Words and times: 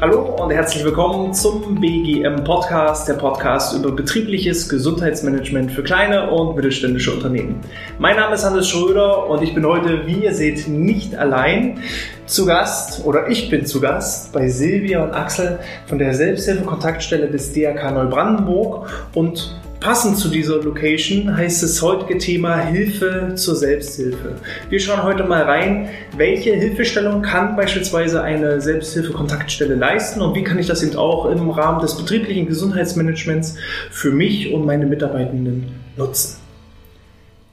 Hallo 0.00 0.36
und 0.40 0.52
herzlich 0.52 0.84
willkommen 0.84 1.34
zum 1.34 1.80
BGM 1.80 2.44
Podcast, 2.44 3.08
der 3.08 3.14
Podcast 3.14 3.76
über 3.76 3.90
betriebliches 3.90 4.68
Gesundheitsmanagement 4.68 5.72
für 5.72 5.82
kleine 5.82 6.30
und 6.30 6.54
mittelständische 6.54 7.12
Unternehmen. 7.12 7.60
Mein 7.98 8.14
Name 8.14 8.36
ist 8.36 8.44
Hannes 8.44 8.68
Schröder 8.68 9.26
und 9.26 9.42
ich 9.42 9.56
bin 9.56 9.66
heute, 9.66 10.06
wie 10.06 10.22
ihr 10.22 10.34
seht, 10.34 10.68
nicht 10.68 11.16
allein 11.16 11.80
zu 12.26 12.46
Gast 12.46 13.04
oder 13.06 13.28
ich 13.28 13.50
bin 13.50 13.66
zu 13.66 13.80
Gast 13.80 14.32
bei 14.32 14.48
Silvia 14.48 15.02
und 15.02 15.10
Axel 15.10 15.58
von 15.86 15.98
der 15.98 16.14
Selbsthilfe-Kontaktstelle 16.14 17.26
des 17.26 17.52
DRK 17.52 17.90
Neubrandenburg 17.90 19.08
und 19.14 19.58
Passend 19.80 20.18
zu 20.18 20.28
dieser 20.28 20.60
Location 20.60 21.36
heißt 21.36 21.62
das 21.62 21.80
heutige 21.82 22.18
Thema 22.18 22.58
Hilfe 22.58 23.34
zur 23.36 23.54
Selbsthilfe. 23.54 24.34
Wir 24.68 24.80
schauen 24.80 25.04
heute 25.04 25.22
mal 25.22 25.44
rein, 25.44 25.88
welche 26.16 26.52
Hilfestellung 26.52 27.22
kann 27.22 27.54
beispielsweise 27.54 28.22
eine 28.22 28.60
Selbsthilfe-Kontaktstelle 28.60 29.76
leisten 29.76 30.20
und 30.20 30.34
wie 30.34 30.42
kann 30.42 30.58
ich 30.58 30.66
das 30.66 30.82
eben 30.82 30.96
auch 30.96 31.26
im 31.26 31.48
Rahmen 31.50 31.80
des 31.80 31.96
betrieblichen 31.96 32.46
Gesundheitsmanagements 32.46 33.54
für 33.92 34.10
mich 34.10 34.52
und 34.52 34.66
meine 34.66 34.84
Mitarbeitenden 34.84 35.70
nutzen. 35.96 36.38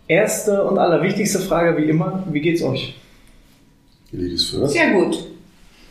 Erste 0.08 0.64
und 0.64 0.80
allerwichtigste 0.80 1.40
Frage 1.40 1.78
wie 1.78 1.88
immer, 1.88 2.24
wie 2.32 2.42
geht's 2.42 2.64
euch? 2.64 2.96
Ladies 4.12 4.50
first. 4.50 4.74
Sehr 4.74 4.92
gut. 4.94 5.24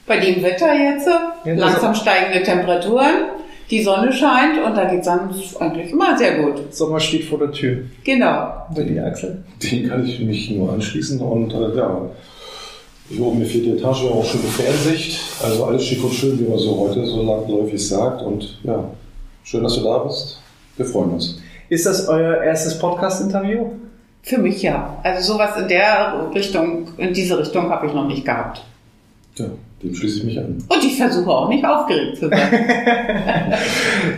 Bei 0.07 0.19
dem 0.19 0.43
Wetter 0.43 0.74
jetzt, 0.74 1.07
ja, 1.07 1.55
langsam 1.55 1.95
steigende 1.95 2.43
Temperaturen 2.43 3.44
die 3.70 3.82
Sonne 3.82 4.12
scheint 4.12 4.64
und 4.64 4.77
da 4.77 4.84
geht 4.84 5.00
es 5.00 5.06
dann 5.06 5.30
eigentlich 5.60 5.91
immer 5.92 6.16
sehr 6.16 6.42
gut. 6.42 6.74
Sommer 6.74 7.00
steht 7.00 7.24
vor 7.24 7.38
der 7.38 7.52
Tür. 7.52 7.84
Genau. 8.04 8.66
Bei 8.74 8.82
dir, 8.82 9.06
Axel? 9.06 9.42
Den 9.62 9.88
kann 9.88 10.06
ich 10.06 10.20
mich 10.20 10.50
nur 10.50 10.73
anschließen 10.73 11.20
und 11.20 11.52
äh, 11.52 11.77
ja, 11.77 12.10
hier 13.09 13.21
oben 13.21 13.40
die 13.40 13.46
vierte 13.46 13.71
Etage 13.71 14.04
auch 14.04 14.24
schon 14.24 14.40
Fernsicht. 14.40 15.21
Also 15.43 15.65
alles 15.65 15.84
schick 15.84 16.02
und 16.02 16.12
schön, 16.12 16.38
wie 16.38 16.48
man 16.48 16.59
so 16.59 16.79
heute 16.79 17.04
so 17.06 17.23
langläufig 17.23 17.87
sagt. 17.87 18.23
Und 18.23 18.59
ja, 18.65 18.84
schön, 19.43 19.62
dass 19.62 19.74
du 19.74 19.84
da 19.84 19.99
bist. 19.99 20.40
Wir 20.76 20.87
freuen 20.87 21.10
uns. 21.10 21.38
Ist 21.68 21.87
das 21.87 22.09
euer 22.09 22.43
erstes 22.43 22.78
Podcast-Interview? 22.78 23.71
Für 24.23 24.38
mich 24.38 24.62
ja. 24.62 24.99
Also 25.02 25.34
sowas 25.34 25.56
in 25.59 25.68
der 25.68 26.30
Richtung, 26.34 26.88
in 26.96 27.12
diese 27.12 27.38
Richtung 27.38 27.68
habe 27.68 27.87
ich 27.87 27.93
noch 27.93 28.06
nicht 28.06 28.24
gehabt. 28.24 28.65
Ja, 29.37 29.46
dem 29.85 29.95
schließe 29.95 30.18
ich 30.18 30.24
mich 30.24 30.38
an. 30.38 30.65
Und 30.68 30.85
ich 30.85 30.96
versuche 30.96 31.30
auch 31.30 31.49
nicht 31.49 31.65
aufgeregt 31.65 32.16
zu 32.16 32.29
sein. 32.29 32.40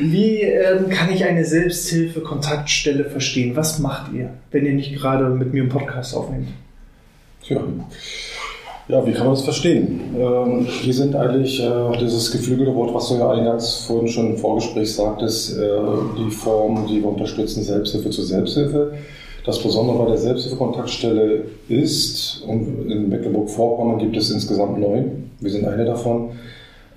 Wie 0.00 0.42
ähm, 0.42 0.88
kann 0.88 1.12
ich 1.12 1.24
eine 1.24 1.44
Selbsthilfe-Kontaktstelle 1.44 3.04
verstehen? 3.06 3.56
Was 3.56 3.78
macht 3.80 4.12
ihr, 4.12 4.30
wenn 4.52 4.64
ihr 4.64 4.74
nicht 4.74 4.94
gerade 4.94 5.28
mit 5.28 5.52
mir 5.52 5.62
einen 5.62 5.70
Podcast 5.70 6.14
aufnehmt? 6.14 6.48
Tja. 7.42 7.60
Ja, 8.88 9.04
wie 9.04 9.12
kann 9.12 9.26
man 9.26 9.34
das 9.34 9.42
verstehen? 9.42 10.14
Ähm, 10.16 10.66
wir 10.84 10.94
sind 10.94 11.16
eigentlich 11.16 11.60
äh, 11.60 11.98
dieses 12.00 12.30
geflügelte 12.30 12.72
Wort, 12.72 12.94
was 12.94 13.08
du 13.08 13.16
ja 13.16 13.28
eingangs 13.32 13.84
vorhin 13.84 14.06
schon 14.06 14.30
im 14.30 14.36
Vorgespräch 14.36 14.94
sagtest, 14.94 15.58
äh, 15.58 15.78
die 16.16 16.30
Form, 16.30 16.86
die 16.86 17.02
wir 17.02 17.08
unterstützen, 17.08 17.64
Selbsthilfe 17.64 18.10
zur 18.10 18.24
Selbsthilfe. 18.24 18.92
Das 19.46 19.62
Besondere 19.62 19.98
bei 19.98 20.06
der 20.06 20.18
Selbsthilfekontaktstelle 20.18 21.44
ist, 21.68 22.42
und 22.48 22.90
in 22.90 23.08
Mecklenburg-Vorpommern 23.08 23.98
gibt 23.98 24.16
es 24.16 24.28
insgesamt 24.32 24.80
neun, 24.80 25.30
wir 25.38 25.50
sind 25.52 25.64
eine 25.68 25.84
davon, 25.84 26.30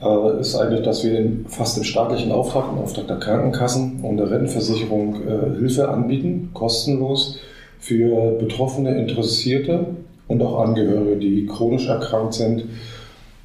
äh, 0.02 0.40
ist 0.40 0.56
eigentlich, 0.56 0.82
dass 0.82 1.04
wir 1.04 1.32
fast 1.48 1.78
im 1.78 1.84
staatlichen 1.84 2.32
Auftrag, 2.32 2.72
im 2.72 2.80
Auftrag 2.80 3.06
der 3.06 3.20
Krankenkassen 3.20 4.00
und 4.02 4.18
der 4.18 4.32
Rentenversicherung 4.32 5.16
äh, 5.28 5.60
Hilfe 5.60 5.90
anbieten, 5.90 6.50
kostenlos 6.56 7.38
für 7.78 8.32
Betroffene, 8.40 9.00
Interessierte 9.00 9.86
und 10.28 10.42
auch 10.42 10.60
Angehörige, 10.62 11.18
die 11.18 11.46
chronisch 11.46 11.88
erkrankt 11.88 12.34
sind 12.34 12.64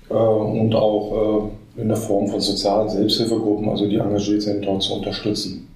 äh, 0.08 0.14
und 0.14 0.74
auch 0.74 1.50
in 1.76 1.88
der 1.88 1.96
Form 1.98 2.28
von 2.28 2.40
sozialen 2.40 2.88
Selbsthilfegruppen, 2.88 3.68
also 3.68 3.86
die 3.86 3.96
engagiert 3.96 4.40
sind, 4.40 4.64
dort 4.64 4.82
zu 4.82 4.94
unterstützen. 4.94 5.68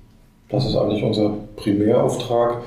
Das 0.49 0.65
ist 0.65 0.77
eigentlich 0.77 1.03
unser 1.03 1.35
Primärauftrag 1.57 2.63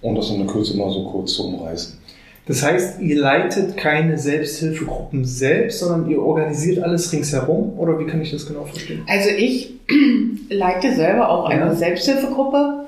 um 0.00 0.14
das 0.14 0.30
in 0.30 0.38
der 0.38 0.46
Kürze 0.46 0.76
mal 0.76 0.90
so 0.90 1.04
kurz 1.04 1.34
zu 1.34 1.46
umreißen. 1.46 1.98
Das 2.46 2.62
heißt, 2.62 3.00
ihr 3.00 3.18
leitet 3.18 3.76
keine 3.76 4.18
Selbsthilfegruppen 4.18 5.24
selbst, 5.24 5.80
sondern 5.80 6.08
ihr 6.08 6.22
organisiert 6.22 6.82
alles 6.82 7.12
ringsherum? 7.12 7.76
Oder 7.76 7.98
wie 7.98 8.06
kann 8.06 8.22
ich 8.22 8.30
das 8.30 8.46
genau 8.46 8.64
verstehen? 8.64 9.02
Also 9.08 9.30
ich 9.30 9.74
leite 10.48 10.94
selber 10.94 11.28
auch 11.28 11.46
eine 11.46 11.66
ja. 11.66 11.74
Selbsthilfegruppe, 11.74 12.86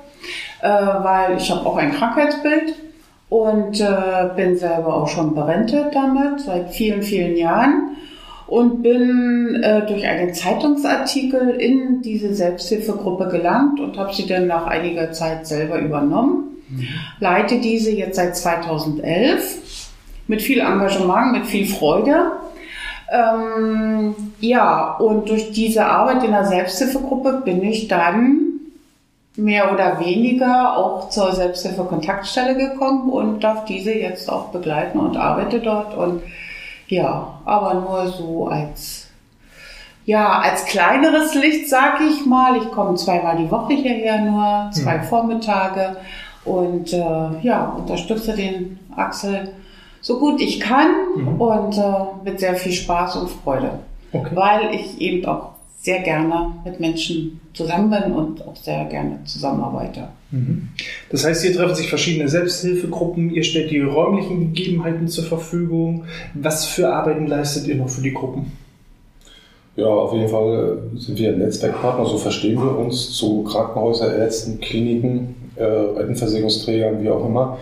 äh, 0.61 0.69
weil 0.69 1.37
ich 1.37 1.51
habe 1.51 1.65
auch 1.65 1.75
ein 1.75 1.91
Krankheitsbild 1.91 2.73
und 3.27 3.81
äh, 3.81 4.29
bin 4.37 4.57
selber 4.57 4.95
auch 4.95 5.09
schon 5.09 5.35
berentet 5.35 5.93
damit 5.93 6.39
seit 6.39 6.69
vielen, 6.69 7.03
vielen 7.03 7.35
Jahren 7.35 7.97
und 8.47 8.81
bin 8.81 9.61
äh, 9.61 9.85
durch 9.85 10.07
einen 10.07 10.33
Zeitungsartikel 10.33 11.49
in 11.49 12.01
diese 12.01 12.33
Selbsthilfegruppe 12.33 13.27
gelangt 13.27 13.81
und 13.81 13.97
habe 13.97 14.13
sie 14.13 14.25
dann 14.25 14.47
nach 14.47 14.67
einiger 14.67 15.11
Zeit 15.11 15.45
selber 15.45 15.79
übernommen 15.79 16.49
Leite 17.19 17.59
diese 17.59 17.91
jetzt 17.91 18.15
seit 18.15 18.35
2011 18.35 19.89
mit 20.27 20.41
viel 20.41 20.59
Engagement, 20.59 21.31
mit 21.31 21.45
viel 21.45 21.67
Freude. 21.67 22.31
Ähm, 23.11 24.15
ja, 24.39 24.95
und 24.97 25.29
durch 25.29 25.51
diese 25.51 25.85
Arbeit 25.85 26.23
in 26.23 26.31
der 26.31 26.45
Selbsthilfegruppe 26.45 27.41
bin 27.43 27.63
ich 27.63 27.87
dann 27.87 28.49
mehr 29.35 29.71
oder 29.73 29.99
weniger 29.99 30.77
auch 30.77 31.09
zur 31.09 31.31
Selbsthilfe-Kontaktstelle 31.33 32.55
gekommen 32.55 33.09
und 33.09 33.43
darf 33.43 33.65
diese 33.65 33.93
jetzt 33.93 34.29
auch 34.29 34.49
begleiten 34.49 34.99
und 34.99 35.17
arbeite 35.17 35.59
dort 35.59 35.95
und 35.95 36.21
ja, 36.87 37.39
aber 37.45 37.75
nur 37.75 38.07
so 38.07 38.47
als 38.47 39.07
ja, 40.05 40.39
als 40.39 40.65
kleineres 40.65 41.35
Licht, 41.35 41.69
sag 41.69 42.01
ich 42.01 42.25
mal. 42.25 42.57
Ich 42.57 42.71
komme 42.71 42.95
zweimal 42.95 43.37
die 43.37 43.51
Woche 43.51 43.73
hierher 43.73 44.19
nur, 44.21 44.71
zwei 44.71 44.97
mhm. 44.97 45.03
Vormittage 45.03 45.97
und 46.45 46.93
äh, 46.93 46.97
ja, 47.41 47.75
unterstütze 47.77 48.35
den 48.35 48.79
Axel 48.95 49.49
so 50.01 50.19
gut 50.19 50.41
ich 50.41 50.59
kann 50.59 50.91
mhm. 51.15 51.41
und 51.41 51.77
äh, 51.77 51.91
mit 52.23 52.39
sehr 52.39 52.55
viel 52.55 52.71
Spaß 52.71 53.17
und 53.17 53.29
Freude. 53.29 53.79
Okay. 54.11 54.29
Weil 54.33 54.73
ich 54.73 54.99
eben 55.01 55.25
auch 55.25 55.51
sehr 55.81 55.99
gerne 56.01 56.53
mit 56.65 56.79
Menschen 56.79 57.39
zusammen 57.53 57.89
bin 57.89 58.11
und 58.13 58.45
auch 58.45 58.55
sehr 58.55 58.85
gerne 58.85 59.19
zusammenarbeite. 59.25 60.09
Mhm. 60.31 60.69
Das 61.09 61.25
heißt, 61.25 61.43
hier 61.43 61.55
treffen 61.55 61.75
sich 61.75 61.89
verschiedene 61.89 62.27
Selbsthilfegruppen, 62.27 63.29
ihr 63.31 63.43
stellt 63.43 63.71
die 63.71 63.79
räumlichen 63.79 64.53
Gegebenheiten 64.53 65.07
zur 65.07 65.23
Verfügung. 65.25 66.05
Was 66.33 66.65
für 66.65 66.93
Arbeiten 66.93 67.27
leistet 67.27 67.67
ihr 67.67 67.75
noch 67.75 67.89
für 67.89 68.01
die 68.01 68.13
Gruppen? 68.13 68.51
Ja, 69.77 69.85
auf 69.85 70.11
jeden 70.11 70.27
Fall 70.27 70.79
sind 70.97 71.17
wir 71.17 71.31
Netzwerkpartner, 71.31 72.05
so 72.05 72.17
verstehen 72.17 72.61
wir 72.61 72.77
uns, 72.77 73.11
zu 73.11 73.43
Krankenhäusern, 73.43 74.11
Ärzten, 74.19 74.59
Kliniken, 74.59 75.35
Rentenversicherungsträgern, 75.63 77.01
wie 77.01 77.09
auch 77.09 77.25
immer. 77.25 77.57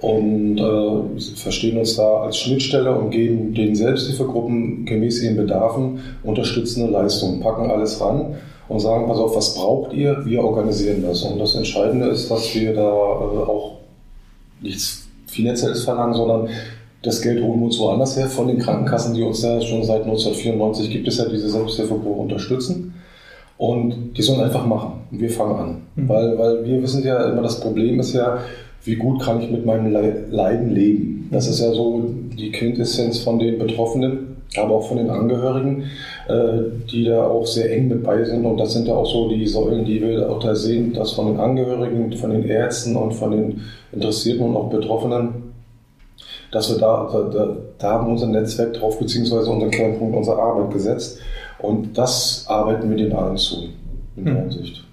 Und 0.00 0.58
äh, 0.58 1.20
verstehen 1.36 1.78
uns 1.78 1.96
da 1.96 2.22
als 2.22 2.38
Schnittstelle 2.38 2.94
und 2.94 3.10
geben 3.10 3.52
den 3.54 3.74
Selbsthilfegruppen 3.74 4.84
gemäß 4.84 5.22
ihren 5.22 5.36
Bedarfen 5.36 6.00
unterstützende 6.22 6.90
Leistungen, 6.90 7.40
packen 7.40 7.68
alles 7.68 8.00
ran 8.00 8.36
und 8.68 8.80
sagen, 8.80 9.08
pass 9.08 9.18
auf, 9.18 9.34
was 9.34 9.54
braucht 9.54 9.92
ihr? 9.92 10.24
Wir 10.24 10.44
organisieren 10.44 11.02
das. 11.02 11.22
Und 11.22 11.40
das 11.40 11.56
Entscheidende 11.56 12.06
ist, 12.08 12.30
dass 12.30 12.54
wir 12.54 12.74
da 12.74 12.82
äh, 12.82 12.84
auch 12.84 13.78
nichts 14.60 15.08
Finanzielles 15.26 15.84
verlangen, 15.84 16.14
sondern 16.14 16.48
das 17.02 17.22
Geld 17.22 17.42
holen 17.42 17.60
wir 17.60 17.66
uns 17.66 17.78
woanders 17.78 18.16
her 18.16 18.28
von 18.28 18.48
den 18.48 18.58
Krankenkassen, 18.58 19.14
die 19.14 19.22
uns 19.22 19.40
da 19.40 19.60
schon 19.60 19.84
seit 19.84 20.02
1994 20.02 20.90
gibt 20.90 21.08
es 21.08 21.18
ja 21.18 21.28
diese 21.28 21.48
Selbsthilfegruppe 21.48 22.08
unterstützen. 22.08 22.94
Und 23.58 24.16
die 24.16 24.22
sollen 24.22 24.40
einfach 24.40 24.64
machen. 24.64 24.92
Und 25.10 25.20
wir 25.20 25.30
fangen 25.30 25.56
an. 25.56 25.76
Mhm. 25.96 26.08
Weil, 26.08 26.38
weil 26.38 26.64
wir 26.64 26.82
wissen 26.82 27.04
ja 27.04 27.28
immer, 27.28 27.42
das 27.42 27.60
Problem 27.60 28.00
ist 28.00 28.14
ja, 28.14 28.38
wie 28.84 28.94
gut 28.94 29.20
kann 29.20 29.40
ich 29.42 29.50
mit 29.50 29.66
meinem 29.66 29.92
Leiden 30.30 30.70
leben? 30.70 31.28
Das 31.30 31.48
ist 31.48 31.60
ja 31.60 31.72
so 31.72 32.04
die 32.38 32.52
Quintessenz 32.52 33.18
von 33.18 33.38
den 33.38 33.58
Betroffenen, 33.58 34.36
aber 34.56 34.76
auch 34.76 34.88
von 34.88 34.96
den 34.96 35.10
Angehörigen, 35.10 35.84
äh, 36.28 36.86
die 36.90 37.04
da 37.04 37.26
auch 37.26 37.46
sehr 37.46 37.70
eng 37.76 37.88
mit 37.88 38.04
bei 38.04 38.24
sind. 38.24 38.46
Und 38.46 38.58
das 38.58 38.72
sind 38.72 38.86
ja 38.86 38.94
auch 38.94 39.04
so 39.04 39.28
die 39.28 39.46
Säulen, 39.46 39.84
die 39.84 40.00
wir 40.00 40.30
auch 40.30 40.38
da 40.38 40.54
sehen, 40.54 40.92
dass 40.94 41.12
von 41.12 41.26
den 41.26 41.40
Angehörigen, 41.40 42.12
von 42.12 42.30
den 42.30 42.44
Ärzten 42.44 42.96
und 42.96 43.12
von 43.12 43.32
den 43.32 43.60
Interessierten 43.92 44.46
und 44.46 44.56
auch 44.56 44.70
Betroffenen 44.70 45.48
dass 46.50 46.70
wir 46.70 46.78
da, 46.78 47.08
da, 47.32 47.56
da 47.78 47.92
haben 47.92 48.06
wir 48.06 48.12
unser 48.12 48.26
Netzwerk 48.26 48.74
drauf, 48.74 48.98
beziehungsweise 48.98 49.50
unseren 49.50 49.70
Kernpunkt 49.70 50.16
unserer 50.16 50.38
Arbeit 50.38 50.72
gesetzt. 50.72 51.18
Und 51.58 51.96
das 51.96 52.44
arbeiten 52.48 52.88
wir 52.90 52.96
den 52.96 53.12
allen 53.12 53.36
zu, 53.36 53.68
in 54.16 54.24
der 54.24 54.34
hm. 54.34 54.42
Hinsicht. 54.42 54.84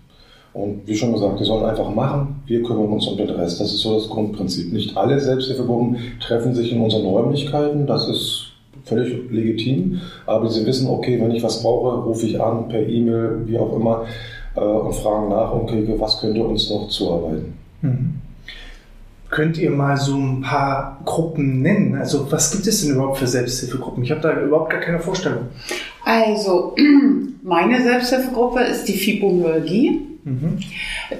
Und 0.53 0.87
wie 0.87 0.95
schon 0.95 1.11
gesagt, 1.11 1.39
die 1.39 1.43
sollen 1.43 1.65
einfach 1.65 1.89
machen, 1.89 2.41
wir 2.45 2.63
kümmern 2.63 2.87
uns 2.87 3.05
um 3.07 3.17
den 3.17 3.29
Rest. 3.29 3.59
Das 3.59 3.73
ist 3.73 3.81
so 3.81 3.95
das 3.95 4.07
Grundprinzip. 4.07 4.71
Nicht 4.71 4.95
alle 4.95 5.19
Selbsthilfegruppen 5.19 5.97
treffen 6.21 6.55
sich 6.55 6.71
in 6.71 6.79
unseren 6.79 7.05
Räumlichkeiten, 7.05 7.85
das 7.85 8.07
ist 8.07 8.45
völlig 8.85 9.29
legitim, 9.31 9.99
aber 10.25 10.49
sie 10.49 10.65
wissen, 10.65 10.87
okay, 10.89 11.19
wenn 11.19 11.31
ich 11.31 11.43
was 11.43 11.61
brauche, 11.61 12.03
rufe 12.03 12.25
ich 12.25 12.41
an, 12.41 12.69
per 12.69 12.87
E-Mail, 12.87 13.41
wie 13.45 13.57
auch 13.57 13.75
immer, 13.75 14.05
äh, 14.55 14.61
und 14.61 14.93
fragen 14.93 15.29
nach, 15.29 15.53
okay, 15.53 15.93
was 15.97 16.21
könnte 16.21 16.43
uns 16.43 16.69
noch 16.69 16.87
zuarbeiten. 16.87 17.53
Mhm. 17.81 18.21
Könnt 19.29 19.57
ihr 19.57 19.71
mal 19.71 19.97
so 19.97 20.15
ein 20.15 20.41
paar 20.41 21.01
Gruppen 21.03 21.61
nennen? 21.61 21.95
Also 21.95 22.31
was 22.31 22.51
gibt 22.51 22.67
es 22.67 22.81
denn 22.81 22.95
überhaupt 22.95 23.17
für 23.17 23.27
Selbsthilfegruppen? 23.27 24.03
Ich 24.03 24.11
habe 24.11 24.21
da 24.21 24.39
überhaupt 24.39 24.69
gar 24.69 24.79
keine 24.79 24.99
Vorstellung. 24.99 25.47
Also, 26.05 26.75
meine 27.43 27.81
Selbsthilfegruppe 27.81 28.61
ist 28.61 28.87
die 28.87 28.93
Fibromyalgie. 28.93 30.01
Mhm. 30.23 30.59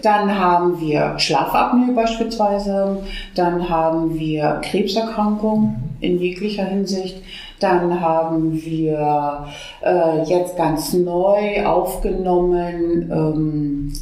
Dann 0.01 0.39
haben 0.39 0.79
wir 0.79 1.19
Schlafapnoe 1.19 1.93
beispielsweise, 1.93 3.03
dann 3.35 3.69
haben 3.69 4.17
wir 4.17 4.61
Krebserkrankungen 4.63 5.75
in 6.01 6.19
jeglicher 6.19 6.65
Hinsicht, 6.65 7.21
dann 7.59 8.01
haben 8.01 8.53
wir 8.63 9.47
äh, 9.83 10.23
jetzt 10.23 10.57
ganz 10.57 10.93
neu 10.93 11.65
aufgenommen 11.65 13.11
ähm, 13.11 13.93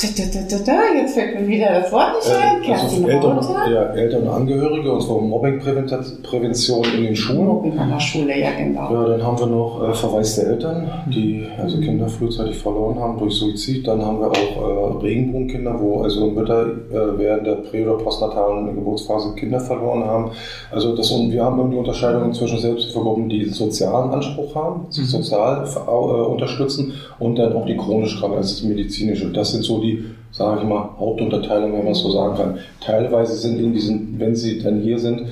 Jetzt 0.00 1.14
fällt 1.14 1.40
mir 1.40 1.46
wieder 1.48 1.80
das 1.80 1.92
Wort 1.92 2.14
nicht 2.16 2.30
ein. 2.30 2.62
Äh, 2.62 2.72
also 2.72 3.08
Eltern, 3.08 3.72
ja, 3.72 3.82
Eltern 3.94 4.22
und 4.22 4.28
Angehörige, 4.28 4.92
und 4.92 5.02
zwar 5.02 5.20
Mobbingprävention 5.20 6.84
in 6.96 7.02
den 7.02 7.16
Schulen. 7.16 7.46
Mobbing 7.46 7.78
an 7.78 7.90
der 7.90 8.00
Schule, 8.00 8.38
ja 8.38 8.50
genau. 8.56 8.92
Ja, 8.92 9.08
dann 9.08 9.22
haben 9.22 9.38
wir 9.38 9.46
noch 9.46 9.88
äh, 9.88 9.92
verwaiste 9.94 10.46
Eltern, 10.46 10.88
die 11.06 11.46
also 11.60 11.78
Kinder 11.80 12.08
frühzeitig 12.08 12.56
verloren 12.58 12.98
haben 13.00 13.18
durch 13.18 13.34
Suizid. 13.34 13.88
Dann 13.88 14.04
haben 14.04 14.20
wir 14.20 14.30
auch 14.30 15.00
äh, 15.00 15.04
Regenbogenkinder, 15.04 15.80
wo 15.80 16.02
also 16.02 16.30
Mütter 16.30 16.66
äh, 16.66 17.18
während 17.18 17.46
der 17.46 17.56
prä- 17.64 17.84
oder 17.84 18.02
postnatalen 18.02 18.74
Geburtsphase 18.74 19.34
Kinder 19.34 19.58
verloren 19.58 20.04
haben. 20.04 20.30
Also 20.70 20.94
das, 20.94 21.10
und 21.10 21.32
wir 21.32 21.44
haben 21.44 21.70
die 21.70 21.76
Unterscheidung 21.76 22.32
zwischen 22.32 22.58
Selbsthilfegruppen, 22.58 23.28
die 23.28 23.46
sozialen 23.46 24.10
Anspruch 24.10 24.54
haben, 24.54 24.86
sich 24.90 25.04
mhm. 25.04 25.22
sozial 25.22 25.66
äh, 25.66 25.90
unterstützen 25.90 26.92
und 27.18 27.36
dann 27.36 27.52
auch 27.54 27.66
die 27.66 27.76
chronisch 27.76 28.18
Kranken, 28.18 28.36
also 28.36 28.54
das 28.54 28.62
medizinische. 28.62 29.30
Das 29.32 29.50
sind 29.50 29.64
so 29.64 29.80
die 29.80 29.87
die, 29.88 30.04
sage 30.30 30.60
ich 30.62 30.68
mal, 30.68 30.90
Hauptunterteilung, 30.98 31.72
wenn 31.72 31.84
man 31.84 31.92
es 31.92 32.00
so 32.00 32.10
sagen 32.10 32.36
kann. 32.36 32.58
Teilweise 32.80 33.34
sind 33.36 33.58
in 33.58 33.72
diesen, 33.72 34.18
wenn 34.18 34.34
sie 34.34 34.60
dann 34.60 34.80
hier 34.80 34.98
sind, 34.98 35.26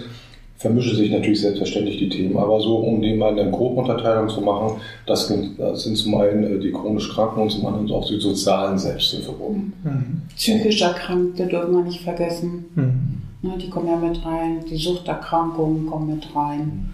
vermischen 0.58 0.96
sich 0.96 1.10
natürlich 1.10 1.42
selbstverständlich 1.42 1.98
die 1.98 2.08
Themen. 2.08 2.36
Aber 2.38 2.60
so, 2.60 2.76
um 2.76 3.02
dem 3.02 3.18
mal 3.18 3.38
eine 3.38 3.50
Gruppenunterteilung 3.50 4.28
zu 4.28 4.40
machen, 4.40 4.80
das 5.06 5.28
sind, 5.28 5.58
das 5.58 5.82
sind 5.82 5.96
zum 5.96 6.14
einen 6.16 6.44
äh, 6.44 6.58
die 6.58 6.72
chronisch 6.72 7.12
Kranken 7.12 7.40
und 7.40 7.50
zum 7.50 7.66
anderen 7.66 7.90
auch 7.92 8.06
die 8.06 8.18
sozialen 8.18 8.78
Selbsthilfegruppen. 8.78 9.72
Mhm. 9.84 10.22
Psychisch 10.34 10.80
Erkrankte 10.80 11.46
dürfen 11.46 11.74
wir 11.74 11.84
nicht 11.84 12.00
vergessen. 12.00 12.64
Mhm. 12.74 13.58
die 13.58 13.68
kommen 13.68 13.88
ja 13.88 13.96
mit 13.96 14.24
rein. 14.24 14.64
Die 14.68 14.76
Suchterkrankungen 14.76 15.86
kommen 15.86 16.14
mit 16.14 16.34
rein. 16.34 16.90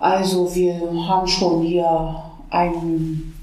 Also 0.00 0.54
wir 0.54 0.74
haben 1.06 1.26
schon 1.26 1.62
hier 1.62 2.16
einen 2.50 3.35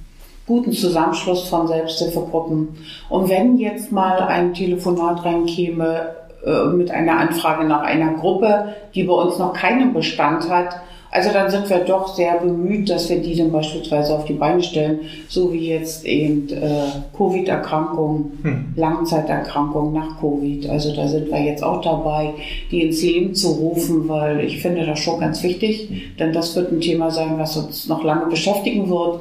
guten 0.45 0.71
Zusammenschluss 0.71 1.47
von 1.47 1.67
Selbsthilfegruppen. 1.67 2.69
Und 3.09 3.29
wenn 3.29 3.57
jetzt 3.57 3.91
mal 3.91 4.19
ein 4.19 4.53
Telefonat 4.53 5.23
reinkäme 5.23 6.15
äh, 6.45 6.65
mit 6.65 6.91
einer 6.91 7.17
Anfrage 7.17 7.65
nach 7.65 7.81
einer 7.81 8.13
Gruppe, 8.15 8.75
die 8.93 9.03
bei 9.03 9.13
uns 9.13 9.37
noch 9.37 9.53
keinen 9.53 9.93
Bestand 9.93 10.49
hat, 10.49 10.81
also 11.13 11.29
dann 11.31 11.51
sind 11.51 11.69
wir 11.69 11.77
doch 11.77 12.15
sehr 12.15 12.39
bemüht, 12.39 12.89
dass 12.89 13.07
wir 13.07 13.21
die 13.21 13.35
dann 13.35 13.51
beispielsweise 13.51 14.15
auf 14.15 14.25
die 14.25 14.33
Beine 14.33 14.63
stellen, 14.63 15.01
so 15.27 15.53
wie 15.53 15.69
jetzt 15.69 16.05
eben 16.05 16.49
äh, 16.49 16.87
Covid-Erkrankungen, 17.15 18.39
hm. 18.41 18.65
Langzeiterkrankungen 18.75 19.93
nach 19.93 20.19
Covid. 20.19 20.67
Also 20.71 20.95
da 20.95 21.07
sind 21.07 21.29
wir 21.29 21.39
jetzt 21.39 21.63
auch 21.63 21.81
dabei, 21.81 22.33
die 22.71 22.81
ins 22.81 23.03
Leben 23.03 23.35
zu 23.35 23.49
rufen, 23.49 24.09
weil 24.09 24.39
ich 24.39 24.59
finde 24.59 24.87
das 24.87 24.97
schon 24.97 25.19
ganz 25.19 25.43
wichtig, 25.43 26.15
denn 26.17 26.33
das 26.33 26.55
wird 26.55 26.71
ein 26.71 26.81
Thema 26.81 27.11
sein, 27.11 27.37
was 27.37 27.57
uns 27.57 27.87
noch 27.87 28.03
lange 28.03 28.25
beschäftigen 28.25 28.89
wird. 28.89 29.19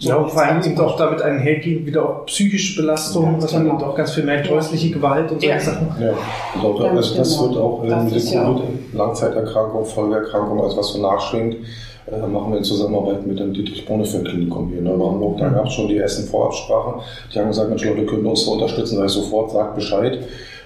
So 0.00 0.10
ja, 0.10 0.24
vor 0.24 0.42
allem 0.42 0.62
eben 0.62 0.78
auch 0.78 0.96
damit 0.96 1.20
einhergehen, 1.22 1.84
wieder 1.84 2.08
auch 2.08 2.26
psychische 2.26 2.80
Belastung, 2.80 3.36
was 3.40 3.52
man 3.52 3.64
genau. 3.64 3.74
eben 3.74 3.84
auch 3.84 3.96
ganz 3.96 4.12
viel 4.12 4.24
merkt, 4.24 4.48
häusliche 4.48 4.90
Gewalt 4.90 5.32
und 5.32 5.40
solche 5.40 5.56
ja. 5.56 5.60
Sachen. 5.60 5.88
Ja, 6.00 6.12
also, 6.54 6.78
also 6.78 7.14
das 7.16 7.36
genau. 7.36 7.48
wird 7.48 7.58
auch 7.58 7.82
in 7.84 8.08
diese 8.08 8.34
ja 8.34 8.60
Langzeiterkrankung, 8.92 9.84
Folgeerkrankung, 9.84 10.62
also 10.62 10.76
was 10.76 10.92
so 10.92 11.02
nachschwingt, 11.02 11.56
äh, 12.06 12.26
machen 12.26 12.52
wir 12.52 12.58
in 12.58 12.64
Zusammenarbeit 12.64 13.26
mit 13.26 13.40
dem 13.40 13.52
Dietrich-Bonhoeffer-Klinikum 13.52 14.68
hier 14.68 14.78
in 14.78 14.88
Hamburg. 14.88 15.38
Da 15.38 15.48
gab 15.48 15.66
es 15.66 15.72
schon 15.72 15.88
die 15.88 15.98
ersten 15.98 16.28
Vorabsprachen. 16.28 17.02
Die 17.34 17.38
haben 17.40 17.48
gesagt, 17.48 17.68
Mensch 17.68 17.84
Leute, 17.84 18.06
können 18.06 18.26
uns 18.26 18.44
so 18.44 18.52
unterstützen, 18.52 19.04
ich 19.04 19.10
sofort, 19.10 19.50
sagt 19.50 19.74
Bescheid 19.74 20.20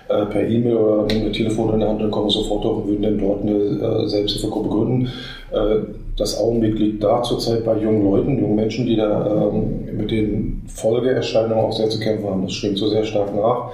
äh, 0.09 0.27
per 0.27 0.49
E-Mail 0.49 0.77
oder 0.77 1.03
ein 1.15 1.33
Telefon 1.33 1.75
in 1.75 1.81
der 1.81 1.89
Hand, 1.89 2.01
dann 2.01 2.11
kommen 2.11 2.31
sofort 2.31 2.65
durch 2.65 2.79
und 2.79 2.89
würden 2.89 3.03
dann 3.03 3.19
dort 3.19 3.43
eine 3.43 3.53
äh, 3.53 4.09
Selbsthilfegruppe 4.09 4.69
gründen. 4.69 5.09
Äh, 5.53 5.87
das 6.17 6.39
Augenblick 6.39 6.79
liegt 6.79 7.03
da 7.03 7.23
zurzeit 7.23 7.65
bei 7.65 7.79
jungen 7.79 8.05
Leuten, 8.05 8.39
jungen 8.39 8.57
Menschen, 8.57 8.87
die 8.87 8.97
da 8.97 9.49
ähm, 9.51 9.97
mit 9.97 10.11
den 10.11 10.63
Folgeerscheinungen 10.67 11.65
auch 11.65 11.73
sehr 11.73 11.89
zu 11.89 11.99
kämpfen 11.99 12.29
haben. 12.29 12.43
Das 12.43 12.53
schwingt 12.53 12.79
so 12.79 12.89
sehr 12.89 13.05
stark 13.05 13.35
nach. 13.35 13.71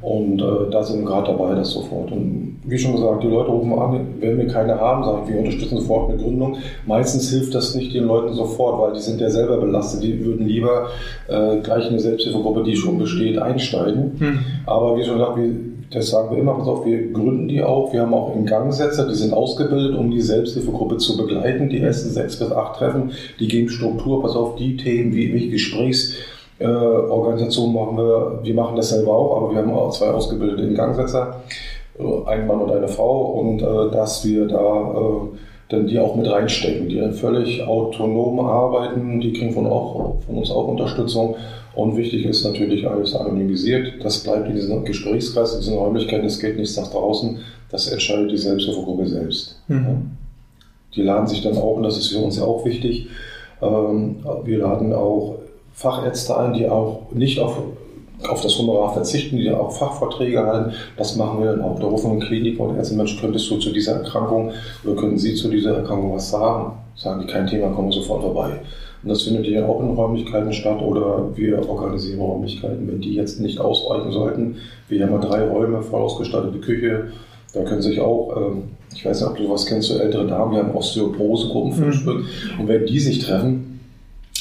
Und 0.00 0.42
äh, 0.42 0.70
da 0.70 0.82
sind 0.82 1.00
wir 1.00 1.06
gerade 1.06 1.28
dabei, 1.28 1.54
das 1.54 1.70
sofort. 1.70 2.10
Und 2.10 2.58
wie 2.64 2.76
schon 2.76 2.96
gesagt, 2.96 3.22
die 3.22 3.28
Leute 3.28 3.50
rufen 3.50 3.72
an, 3.78 4.06
wenn 4.18 4.36
wir 4.36 4.48
keine 4.48 4.80
haben, 4.80 5.04
sagen 5.04 5.28
wir 5.28 5.38
unterstützen 5.38 5.78
sofort 5.78 6.10
eine 6.10 6.20
Gründung. 6.20 6.56
Meistens 6.86 7.30
hilft 7.30 7.54
das 7.54 7.76
nicht 7.76 7.94
den 7.94 8.04
Leuten 8.04 8.32
sofort, 8.34 8.80
weil 8.80 8.94
die 8.94 9.00
sind 9.00 9.20
ja 9.20 9.30
selber 9.30 9.58
belastet. 9.58 10.02
Die 10.02 10.24
würden 10.24 10.46
lieber 10.46 10.88
äh, 11.28 11.58
gleich 11.58 11.88
eine 11.88 12.00
Selbsthilfegruppe, 12.00 12.64
die 12.64 12.74
schon 12.74 12.98
besteht, 12.98 13.38
einsteigen. 13.38 14.16
Hm. 14.18 14.38
Aber 14.66 14.96
wie 14.96 15.04
schon 15.04 15.18
gesagt, 15.18 15.36
wir 15.36 15.71
das 15.92 16.10
sagen 16.10 16.30
wir 16.30 16.38
immer, 16.38 16.54
pass 16.54 16.68
auf, 16.68 16.86
wir 16.86 17.12
gründen 17.12 17.48
die 17.48 17.60
auch. 17.62 17.92
Wir 17.92 18.02
haben 18.02 18.14
auch 18.14 18.32
Ingangsetzer, 18.34 19.08
die 19.08 19.14
sind 19.14 19.34
ausgebildet, 19.34 19.96
um 19.96 20.10
die 20.10 20.20
Selbsthilfegruppe 20.20 20.96
zu 20.96 21.16
begleiten. 21.16 21.68
Die 21.68 21.80
ersten 21.80 22.10
sechs 22.10 22.36
bis 22.38 22.50
acht 22.50 22.78
Treffen, 22.78 23.12
die 23.38 23.46
geben 23.48 23.68
Struktur, 23.68 24.22
pass 24.22 24.34
auf, 24.34 24.56
die 24.56 24.76
Themen 24.76 25.14
wie, 25.14 25.32
wie 25.34 25.50
Gesprächsorganisation 25.50 27.70
äh, 27.70 27.72
machen 27.72 27.96
wir. 27.98 28.40
Wir 28.42 28.54
machen 28.54 28.76
das 28.76 28.88
selber 28.90 29.14
auch, 29.14 29.36
aber 29.36 29.52
wir 29.52 29.58
haben 29.58 29.72
auch 29.72 29.90
zwei 29.90 30.08
ausgebildete 30.08 30.62
Ingangsetzer, 30.62 31.42
äh, 31.98 32.02
ein 32.26 32.46
Mann 32.46 32.60
und 32.60 32.72
eine 32.72 32.88
Frau, 32.88 33.40
und 33.40 33.60
äh, 33.60 33.90
dass 33.92 34.24
wir 34.24 34.46
da 34.46 34.58
äh, 34.58 35.28
dann 35.68 35.86
die 35.86 35.98
auch 35.98 36.16
mit 36.16 36.30
reinstecken, 36.30 36.88
die 36.88 36.98
dann 36.98 37.12
völlig 37.12 37.66
autonom 37.66 38.40
arbeiten, 38.40 39.20
die 39.20 39.32
kriegen 39.32 39.52
von, 39.52 39.66
auch, 39.66 40.16
von 40.26 40.36
uns 40.36 40.50
auch 40.50 40.68
Unterstützung 40.68 41.36
und 41.74 41.96
wichtig 41.96 42.26
ist 42.26 42.44
natürlich 42.44 42.88
alles 42.88 43.14
anonymisiert. 43.14 43.94
Das 44.02 44.22
bleibt 44.22 44.48
in 44.48 44.56
diesem 44.56 44.84
Gesprächskreis, 44.84 45.54
in 45.54 45.60
diesen 45.60 45.78
Räumlichkeiten. 45.78 46.26
Es 46.26 46.38
geht 46.38 46.56
nichts 46.58 46.76
nach 46.76 46.90
draußen. 46.90 47.38
Das 47.70 47.88
entscheidet 47.88 48.30
die 48.30 48.36
Selbsthilfegruppe 48.36 49.06
selbst. 49.06 49.60
Mhm. 49.68 50.10
Die 50.94 51.02
laden 51.02 51.26
sich 51.26 51.42
dann 51.42 51.56
auch, 51.56 51.76
und 51.76 51.84
das 51.84 51.96
ist 51.96 52.08
für 52.08 52.18
uns 52.18 52.36
ja 52.36 52.44
auch 52.44 52.64
wichtig, 52.66 53.08
ähm, 53.62 54.16
wir 54.44 54.58
laden 54.58 54.92
auch 54.92 55.36
Fachärzte 55.72 56.36
ein, 56.36 56.52
die 56.52 56.68
auch 56.68 57.10
nicht 57.12 57.40
auf, 57.40 57.62
auf 58.28 58.42
das 58.42 58.58
Honorar 58.58 58.92
verzichten, 58.92 59.36
die 59.36 59.50
auch 59.50 59.72
Fachvorträge 59.72 60.44
halten. 60.44 60.72
Das 60.98 61.16
machen 61.16 61.40
wir 61.40 61.52
dann 61.52 61.62
auch. 61.62 61.78
Da 61.78 61.86
rufen 61.86 62.18
wir 62.18 62.26
Kliniker 62.26 62.64
und 62.64 62.76
Ärzte, 62.76 62.94
Mensch, 62.94 63.18
könntest 63.18 63.50
du 63.50 63.56
zu 63.56 63.72
dieser 63.72 63.94
Erkrankung 63.94 64.52
oder 64.84 64.94
können 64.96 65.16
Sie 65.16 65.34
zu 65.34 65.48
dieser 65.48 65.76
Erkrankung 65.76 66.14
was 66.14 66.30
sagen? 66.30 66.72
Sagen 66.94 67.22
die, 67.22 67.32
kein 67.32 67.46
Thema, 67.46 67.70
kommen 67.70 67.90
sofort 67.90 68.22
vorbei. 68.22 68.60
Und 69.02 69.08
das 69.08 69.22
findet 69.22 69.46
ja 69.46 69.66
auch 69.66 69.80
in 69.80 69.90
Räumlichkeiten 69.90 70.52
statt 70.52 70.80
oder 70.80 71.28
wir 71.34 71.68
organisieren 71.68 72.20
Räumlichkeiten, 72.20 72.86
wenn 72.86 73.00
die 73.00 73.14
jetzt 73.14 73.40
nicht 73.40 73.58
ausreichen 73.58 74.12
sollten. 74.12 74.56
Wir 74.88 75.04
haben 75.04 75.12
ja 75.12 75.18
drei 75.18 75.44
Räume, 75.44 75.82
voll 75.82 76.02
ausgestattete 76.02 76.58
Küche. 76.58 77.08
Da 77.52 77.64
können 77.64 77.82
sich 77.82 78.00
auch, 78.00 78.36
ähm, 78.36 78.62
ich 78.94 79.04
weiß 79.04 79.20
nicht, 79.20 79.30
ob 79.30 79.36
du 79.36 79.50
was 79.50 79.66
kennst, 79.66 79.88
so 79.88 79.98
ältere 79.98 80.26
Damen, 80.26 80.52
wir 80.52 80.60
haben 80.60 80.74
Osteoporose-Gruppen, 80.74 81.72
fünf 81.72 82.06
mhm. 82.06 82.26
Und 82.60 82.68
wenn 82.68 82.86
die 82.86 83.00
sich 83.00 83.18
treffen, 83.18 83.71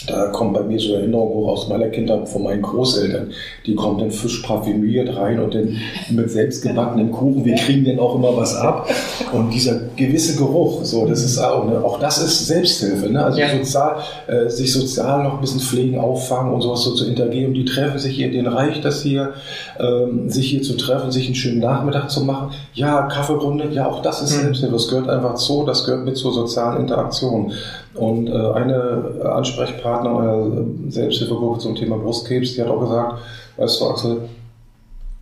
da 0.07 0.27
kommen 0.27 0.53
bei 0.53 0.63
mir 0.63 0.79
so 0.79 0.95
Erinnerungen 0.95 1.33
hoch 1.33 1.49
aus 1.49 1.67
meiner 1.67 1.89
Kindheit 1.89 2.27
von 2.27 2.43
meinen 2.43 2.61
Großeltern. 2.63 3.31
Die 3.65 3.75
kommen 3.75 3.99
dann 3.99 4.09
frisch 4.09 4.41
parfümiert 4.41 5.15
rein 5.15 5.39
und 5.39 5.53
dann 5.53 5.77
mit 6.09 6.31
selbstgebackenem 6.31 7.11
Kuchen. 7.11 7.45
Wir 7.45 7.55
kriegen 7.55 7.85
dann 7.85 7.99
auch 7.99 8.15
immer 8.15 8.35
was 8.35 8.55
ab. 8.55 8.89
Und 9.31 9.51
dieser 9.51 9.79
gewisse 9.95 10.37
Geruch, 10.37 10.83
so, 10.83 11.05
das 11.05 11.23
ist 11.23 11.37
auch, 11.37 11.65
ne, 11.65 11.83
auch 11.83 11.99
das 11.99 12.17
ist 12.17 12.47
Selbsthilfe. 12.47 13.09
Ne? 13.09 13.23
Also 13.23 13.39
ja. 13.39 13.55
sozial, 13.55 13.97
äh, 14.27 14.49
sich 14.49 14.73
sozial 14.73 15.23
noch 15.23 15.35
ein 15.35 15.41
bisschen 15.41 15.59
pflegen, 15.59 15.99
auffangen 15.99 16.51
und 16.51 16.61
sowas 16.61 16.81
so 16.81 16.95
zu 16.95 17.05
interagieren. 17.05 17.49
Und 17.49 17.53
die 17.53 17.65
treffen 17.65 17.99
sich 17.99 18.15
hier, 18.15 18.31
denen 18.31 18.47
reicht 18.47 18.83
das 18.83 19.03
hier, 19.03 19.33
ähm, 19.79 20.29
sich 20.29 20.49
hier 20.49 20.63
zu 20.63 20.77
treffen, 20.77 21.11
sich 21.11 21.27
einen 21.27 21.35
schönen 21.35 21.59
Nachmittag 21.59 22.09
zu 22.09 22.23
machen. 22.23 22.51
Ja, 22.73 23.03
Kaffeerunde, 23.03 23.69
ja, 23.71 23.87
auch 23.87 24.01
das 24.01 24.23
ist 24.23 24.35
mhm. 24.37 24.45
Selbsthilfe. 24.45 24.73
Das 24.73 24.87
gehört 24.87 25.09
einfach 25.09 25.35
zu, 25.35 25.63
das 25.63 25.85
gehört 25.85 26.05
mit 26.05 26.17
zur 26.17 26.33
sozialen 26.33 26.81
Interaktion. 26.81 27.53
Und 27.93 28.27
äh, 28.27 28.31
eine 28.31 29.31
Ansprechpartner 29.33 30.17
einer 30.17 30.65
Selbsthilfegruppe 30.89 31.59
zum 31.59 31.75
Thema 31.75 31.97
Brustkrebs, 31.97 32.53
die 32.53 32.61
hat 32.61 32.69
auch 32.69 32.79
gesagt, 32.79 33.19
weißt 33.57 33.81
du 33.81 33.85
Axel, 33.87 34.17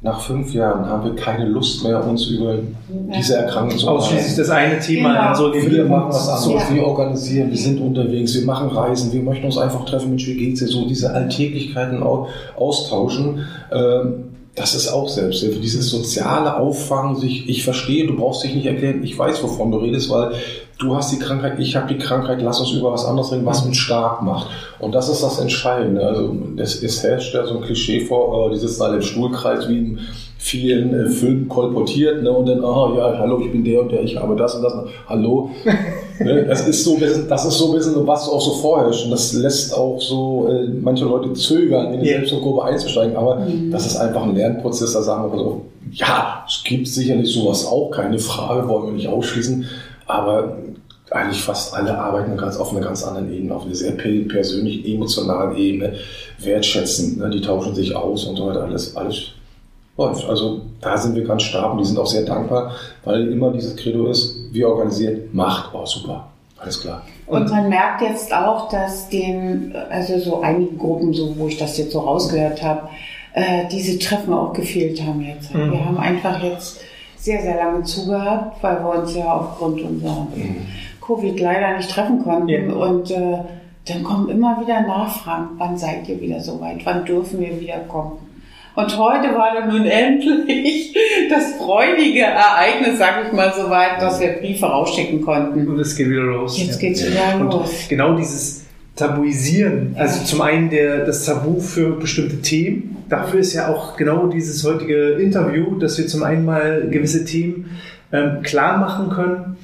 nach 0.02 0.22
fünf 0.22 0.54
Jahren 0.54 0.86
haben 0.86 1.04
wir 1.04 1.16
keine 1.16 1.46
Lust 1.46 1.84
mehr, 1.84 2.06
uns 2.06 2.28
über 2.28 2.56
diese 2.88 3.36
Erkrankung 3.36 3.78
zu 3.78 3.90
Ausschließlich 3.90 4.38
das 4.38 4.50
eine 4.50 4.80
Thema. 4.80 5.10
Genau. 5.10 5.50
Also 5.50 5.54
wir 5.54 5.86
machen 5.86 6.10
was 6.10 6.30
anderes, 6.30 6.70
ja. 6.70 6.76
wir 6.76 6.84
organisieren, 6.86 7.50
wir 7.50 7.58
sind 7.58 7.82
unterwegs, 7.82 8.34
wir 8.34 8.46
machen 8.46 8.70
Reisen, 8.70 9.12
wir 9.12 9.22
möchten 9.22 9.46
uns 9.46 9.58
einfach 9.58 9.84
treffen, 9.84 10.10
Mensch, 10.10 10.26
wie 10.28 10.38
geht's 10.38 10.62
dir 10.62 10.68
so, 10.68 10.88
diese 10.88 11.14
Alltäglichkeiten 11.14 12.02
austauschen. 12.02 13.46
Ähm, 13.74 14.24
das 14.56 14.76
ist 14.76 14.88
auch 14.90 15.08
Selbsthilfe. 15.08 15.60
Dieses 15.60 15.90
soziale 15.90 16.58
Auffangen, 16.58 17.16
sich, 17.16 17.48
ich 17.48 17.64
verstehe, 17.64 18.08
du 18.08 18.16
brauchst 18.16 18.44
dich 18.44 18.56
nicht 18.56 18.66
erklären, 18.66 19.04
ich 19.04 19.18
weiß, 19.18 19.42
wovon 19.44 19.72
du 19.72 19.78
redest, 19.78 20.10
weil 20.10 20.34
du 20.80 20.96
hast 20.96 21.12
die 21.12 21.20
Krankheit, 21.20 21.60
ich 21.60 21.76
habe 21.76 21.94
die 21.94 22.00
Krankheit, 22.00 22.42
lass 22.42 22.60
uns 22.60 22.72
über 22.72 22.92
was 22.92 23.06
anderes 23.06 23.32
reden, 23.32 23.46
was 23.46 23.66
uns 23.66 23.78
stark 23.78 24.22
macht. 24.22 24.48
Und 24.80 24.94
das 24.94 25.10
ist 25.10 25.24
das 25.24 25.40
Entscheidende. 25.40 26.06
Also 26.06 26.36
es, 26.58 26.82
es 26.82 27.04
herrscht 27.04 27.34
ja 27.34 27.46
so 27.46 27.58
ein 27.58 27.64
Klischee 27.64 28.02
vor, 28.02 28.48
äh, 28.48 28.54
die 28.54 28.60
sitzen 28.60 28.82
alle 28.82 28.98
im 28.98 29.02
Stuhlkreis 29.02 29.70
wie 29.70 29.78
in 29.78 30.00
vielen 30.40 30.94
äh, 30.94 31.10
Filmen 31.10 31.50
kolportiert 31.50 32.24
ne? 32.24 32.32
und 32.32 32.48
dann, 32.48 32.64
aha, 32.64 32.94
ja, 32.96 33.18
hallo, 33.20 33.42
ich 33.42 33.52
bin 33.52 33.64
der 33.64 33.82
und 33.82 33.92
der, 33.92 34.02
ich 34.02 34.16
habe 34.16 34.36
das 34.38 34.56
und 34.56 34.64
das. 34.64 34.74
Hallo. 35.08 35.52
Ne? 36.22 36.44
Das, 36.44 36.68
ist 36.68 36.84
so, 36.84 36.98
das 36.98 37.46
ist 37.46 37.58
so 37.58 37.72
ein 37.72 37.78
bisschen, 37.78 38.06
was 38.06 38.28
auch 38.28 38.42
so 38.42 38.52
vorherrscht. 38.56 39.06
Und 39.06 39.12
das 39.12 39.32
lässt 39.32 39.74
auch 39.74 40.02
so 40.02 40.50
äh, 40.50 40.68
manche 40.68 41.06
Leute 41.06 41.32
zögern, 41.32 41.94
in 41.94 42.02
die 42.02 42.08
yeah. 42.08 42.18
Selbstgruppe 42.18 42.62
einzusteigen. 42.62 43.16
Aber 43.16 43.40
mhm. 43.40 43.72
das 43.72 43.86
ist 43.86 43.96
einfach 43.96 44.24
ein 44.24 44.36
Lernprozess. 44.36 44.92
Da 44.92 45.02
sagen 45.02 45.32
wir 45.32 45.40
so, 45.40 45.62
ja, 45.94 46.44
es 46.46 46.62
gibt 46.66 46.90
sicherlich 46.90 47.32
sowas 47.32 47.66
auch, 47.66 47.90
keine 47.92 48.20
Frage, 48.20 48.68
wollen 48.68 48.88
wir 48.88 48.94
nicht 48.96 49.08
ausschließen. 49.08 49.66
Aber 50.08 50.58
eigentlich 51.10 51.42
fast 51.42 51.74
alle 51.74 51.98
arbeiten 51.98 52.36
ganz 52.36 52.58
auf 52.58 52.72
einer 52.72 52.86
ganz 52.86 53.06
anderen 53.06 53.34
Ebene, 53.34 53.56
auf 53.56 53.66
einer 53.66 53.76
sehr 53.76 53.94
persönlich 53.94 54.86
emotionalen 54.86 55.56
Ebene, 55.56 55.94
wertschätzen. 56.40 57.18
Ne? 57.20 57.30
Die 57.30 57.40
tauschen 57.40 57.74
sich 57.74 57.96
aus 57.96 58.26
und 58.26 58.36
so 58.36 58.48
weiter. 58.48 58.66
Alles, 58.66 58.94
alles 58.98 59.32
läuft. 60.00 60.28
Also 60.28 60.62
da 60.82 60.98
sind 60.98 61.16
wir 61.16 61.26
ganz 61.26 61.44
stark 61.44 61.74
und 61.74 61.80
die 61.80 61.86
sind 61.86 62.00
auch 62.00 62.08
sehr 62.08 62.24
dankbar, 62.24 62.72
weil 63.04 63.32
immer 63.32 63.52
dieses 63.52 63.76
Credo 63.76 64.08
ist, 64.08 64.36
wir 64.52 64.70
organisieren, 64.70 65.24
macht, 65.34 65.74
oh 65.74 65.86
super, 65.86 66.28
alles 66.58 66.82
klar. 66.82 67.04
Und 67.28 67.50
man 67.52 67.70
merkt 67.70 68.02
jetzt 68.02 68.34
auch, 68.34 68.70
dass 68.70 69.10
den, 69.10 69.76
also 69.92 70.18
so 70.18 70.42
einige 70.42 70.76
Gruppen, 70.76 71.14
so 71.14 71.38
wo 71.38 71.48
ich 71.48 71.58
das 71.58 71.78
jetzt 71.78 71.92
so 71.92 72.00
rausgehört 72.00 72.64
habe, 72.64 72.90
äh, 73.34 73.68
diese 73.72 74.00
Treffen 74.00 74.34
auch 74.34 74.54
gefehlt 74.54 75.00
haben 75.04 75.22
jetzt. 75.22 75.54
Mhm. 75.54 75.72
Wir 75.72 75.86
haben 75.86 75.98
einfach 75.98 76.42
jetzt 76.42 76.82
sehr, 77.18 77.42
sehr 77.42 77.58
lange 77.58 77.84
zugehabt, 77.84 78.64
weil 78.64 78.84
wir 78.84 79.02
uns 79.02 79.16
ja 79.16 79.32
aufgrund 79.32 79.82
unserer 79.82 80.28
mhm. 80.36 80.66
Covid 81.06 81.40
leider 81.40 81.78
nicht 81.78 81.92
treffen 81.92 82.24
konnten. 82.24 82.50
Ja. 82.50 82.74
Und 82.74 83.12
äh, 83.12 83.40
dann 83.86 84.04
kommen 84.04 84.30
immer 84.30 84.60
wieder 84.62 84.82
Nachfragen, 84.82 85.50
wann 85.58 85.78
seid 85.78 86.08
ihr 86.08 86.20
wieder 86.20 86.40
so 86.40 86.60
weit, 86.62 86.86
wann 86.86 87.06
dürfen 87.06 87.40
wir 87.40 87.60
wieder 87.60 87.80
kommen. 87.88 88.29
Und 88.80 88.98
heute 88.98 89.36
war 89.36 89.56
dann 89.56 89.70
nun 89.70 89.86
endlich 89.86 90.96
das 91.30 91.56
freudige 91.58 92.22
Ereignis, 92.22 92.98
sag 92.98 93.26
ich 93.26 93.34
mal 93.34 93.54
so 93.54 93.70
weit, 93.70 94.02
dass 94.02 94.22
wir 94.22 94.30
Briefe 94.40 94.66
rausschicken 94.66 95.22
konnten. 95.22 95.68
Und 95.68 95.80
es 95.80 95.98
geht 95.98 96.10
wieder 96.10 96.24
los. 96.24 96.58
Jetzt 96.58 96.82
ja. 96.82 96.88
geht's 96.88 97.06
wieder 97.06 97.44
los. 97.44 97.56
Und 97.56 97.90
genau 97.90 98.16
dieses 98.16 98.66
Tabuisieren, 98.96 99.96
also 99.98 100.24
zum 100.24 100.42
einen 100.42 100.70
der, 100.70 101.06
das 101.06 101.26
Tabu 101.26 101.60
für 101.60 101.92
bestimmte 101.98 102.42
Themen. 102.42 102.98
Dafür 103.10 103.42
ist 103.42 103.54
ja 103.54 103.68
auch 103.68 103.98
genau 103.98 104.28
dieses 104.28 104.64
heutige 104.66 105.14
Interview, 105.14 105.78
dass 105.78 105.98
wir 105.98 106.08
zum 106.08 106.24
einen 106.24 106.46
mal 106.46 106.88
gewisse 106.90 107.26
Themen 107.26 107.78
ähm, 108.12 108.42
klar 108.44 108.78
machen 108.78 109.10
können, 109.10 109.58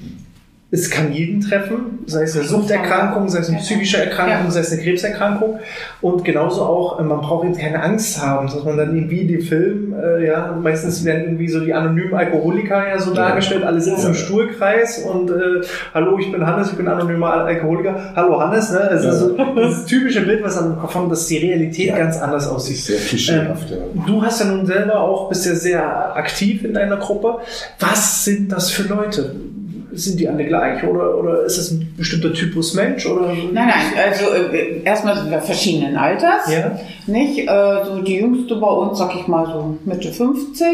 es 0.71 0.89
kann 0.89 1.13
jeden 1.13 1.41
treffen, 1.41 1.99
sei 2.07 2.23
es 2.23 2.35
eine 2.35 2.43
Suchterkrankung, 2.43 3.29
sei 3.29 3.39
es 3.39 3.49
eine 3.49 3.59
psychische 3.59 3.97
Erkrankung, 3.97 4.49
sei 4.49 4.61
es 4.61 4.71
eine 4.71 4.81
Krebserkrankung. 4.81 5.59
Und 6.01 6.25
genauso 6.25 6.63
auch, 6.63 6.99
äh, 6.99 7.03
man 7.03 7.21
braucht 7.21 7.47
jetzt 7.47 7.59
keine 7.59 7.81
Angst 7.83 8.19
haben, 8.21 8.47
dass 8.47 8.63
man 8.63 8.75
dann 8.75 8.95
irgendwie 8.95 9.25
die 9.25 9.37
Film, 9.37 9.93
äh, 9.93 10.25
ja, 10.25 10.57
meistens 10.59 11.05
werden 11.05 11.25
irgendwie 11.25 11.49
so 11.49 11.59
die 11.59 11.71
anonymen 11.71 12.15
Alkoholiker 12.15 12.87
ja 12.87 12.99
so 12.99 13.13
dargestellt, 13.13 13.63
alle 13.63 13.79
sitzen 13.79 14.07
im 14.07 14.13
Stuhlkreis 14.15 15.03
und 15.03 15.29
äh, 15.29 15.61
hallo, 15.93 16.17
ich 16.17 16.31
bin 16.31 16.45
Hannes, 16.45 16.71
ich 16.71 16.77
bin 16.77 16.87
anonymer 16.87 17.31
Alkoholiker, 17.33 18.13
hallo 18.15 18.39
Hannes, 18.41 18.71
ne? 18.71 18.89
Es 18.91 19.03
ja. 19.03 19.11
ist 19.11 19.19
so 19.19 19.37
dieses 19.55 19.85
typische 19.85 20.21
Bild, 20.21 20.43
was 20.43 20.55
dann 20.55 20.77
kommt, 20.79 21.11
dass 21.11 21.27
die 21.27 21.37
Realität 21.37 21.89
ja. 21.89 21.97
ganz 21.97 22.19
anders 22.19 22.47
aussieht. 22.47 22.77
Sehr 22.77 22.99
klischeehaft, 22.99 23.71
ähm, 23.71 23.77
ja. 23.95 24.03
Du 24.07 24.23
hast 24.23 24.39
ja 24.39 24.47
nun 24.47 24.65
selber 24.65 24.99
auch, 24.99 25.29
bist 25.29 25.45
ja 25.45 25.53
sehr 25.53 26.15
aktiv 26.15 26.65
in 26.65 26.73
deiner 26.73 26.97
Gruppe. 26.97 27.37
Was 27.79 28.25
sind 28.25 28.51
das 28.51 28.71
für 28.71 28.83
Leute? 28.83 29.35
Sind 29.95 30.19
die 30.19 30.27
alle 30.27 30.45
gleich 30.45 30.83
oder, 30.83 31.17
oder 31.17 31.43
ist 31.43 31.57
es 31.57 31.71
ein 31.71 31.93
bestimmter 31.97 32.33
Typus 32.33 32.73
Mensch? 32.73 33.05
Oder? 33.05 33.27
Nein, 33.27 33.53
nein, 33.53 34.05
also 34.05 34.25
äh, 34.33 34.81
erstmal 34.83 35.17
sind 35.17 35.31
wir 35.31 35.41
verschiedenen 35.41 35.97
Alters. 35.97 36.51
Ja. 36.51 36.79
Nicht? 37.07 37.39
Äh, 37.47 37.85
so 37.85 38.01
die 38.01 38.17
jüngste 38.17 38.55
bei 38.55 38.67
uns, 38.67 38.97
sag 38.97 39.15
ich 39.15 39.27
mal, 39.27 39.45
so 39.45 39.77
Mitte 39.85 40.11
50, 40.11 40.65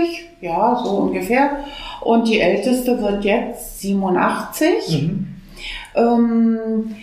ja, 0.42 0.82
so 0.84 0.90
ungefähr. 0.92 1.58
Und 2.02 2.28
die 2.28 2.40
älteste 2.40 3.02
wird 3.02 3.24
jetzt 3.24 3.82
87. 3.82 4.68
Mhm. 4.90 5.28
Ähm, 5.96 6.96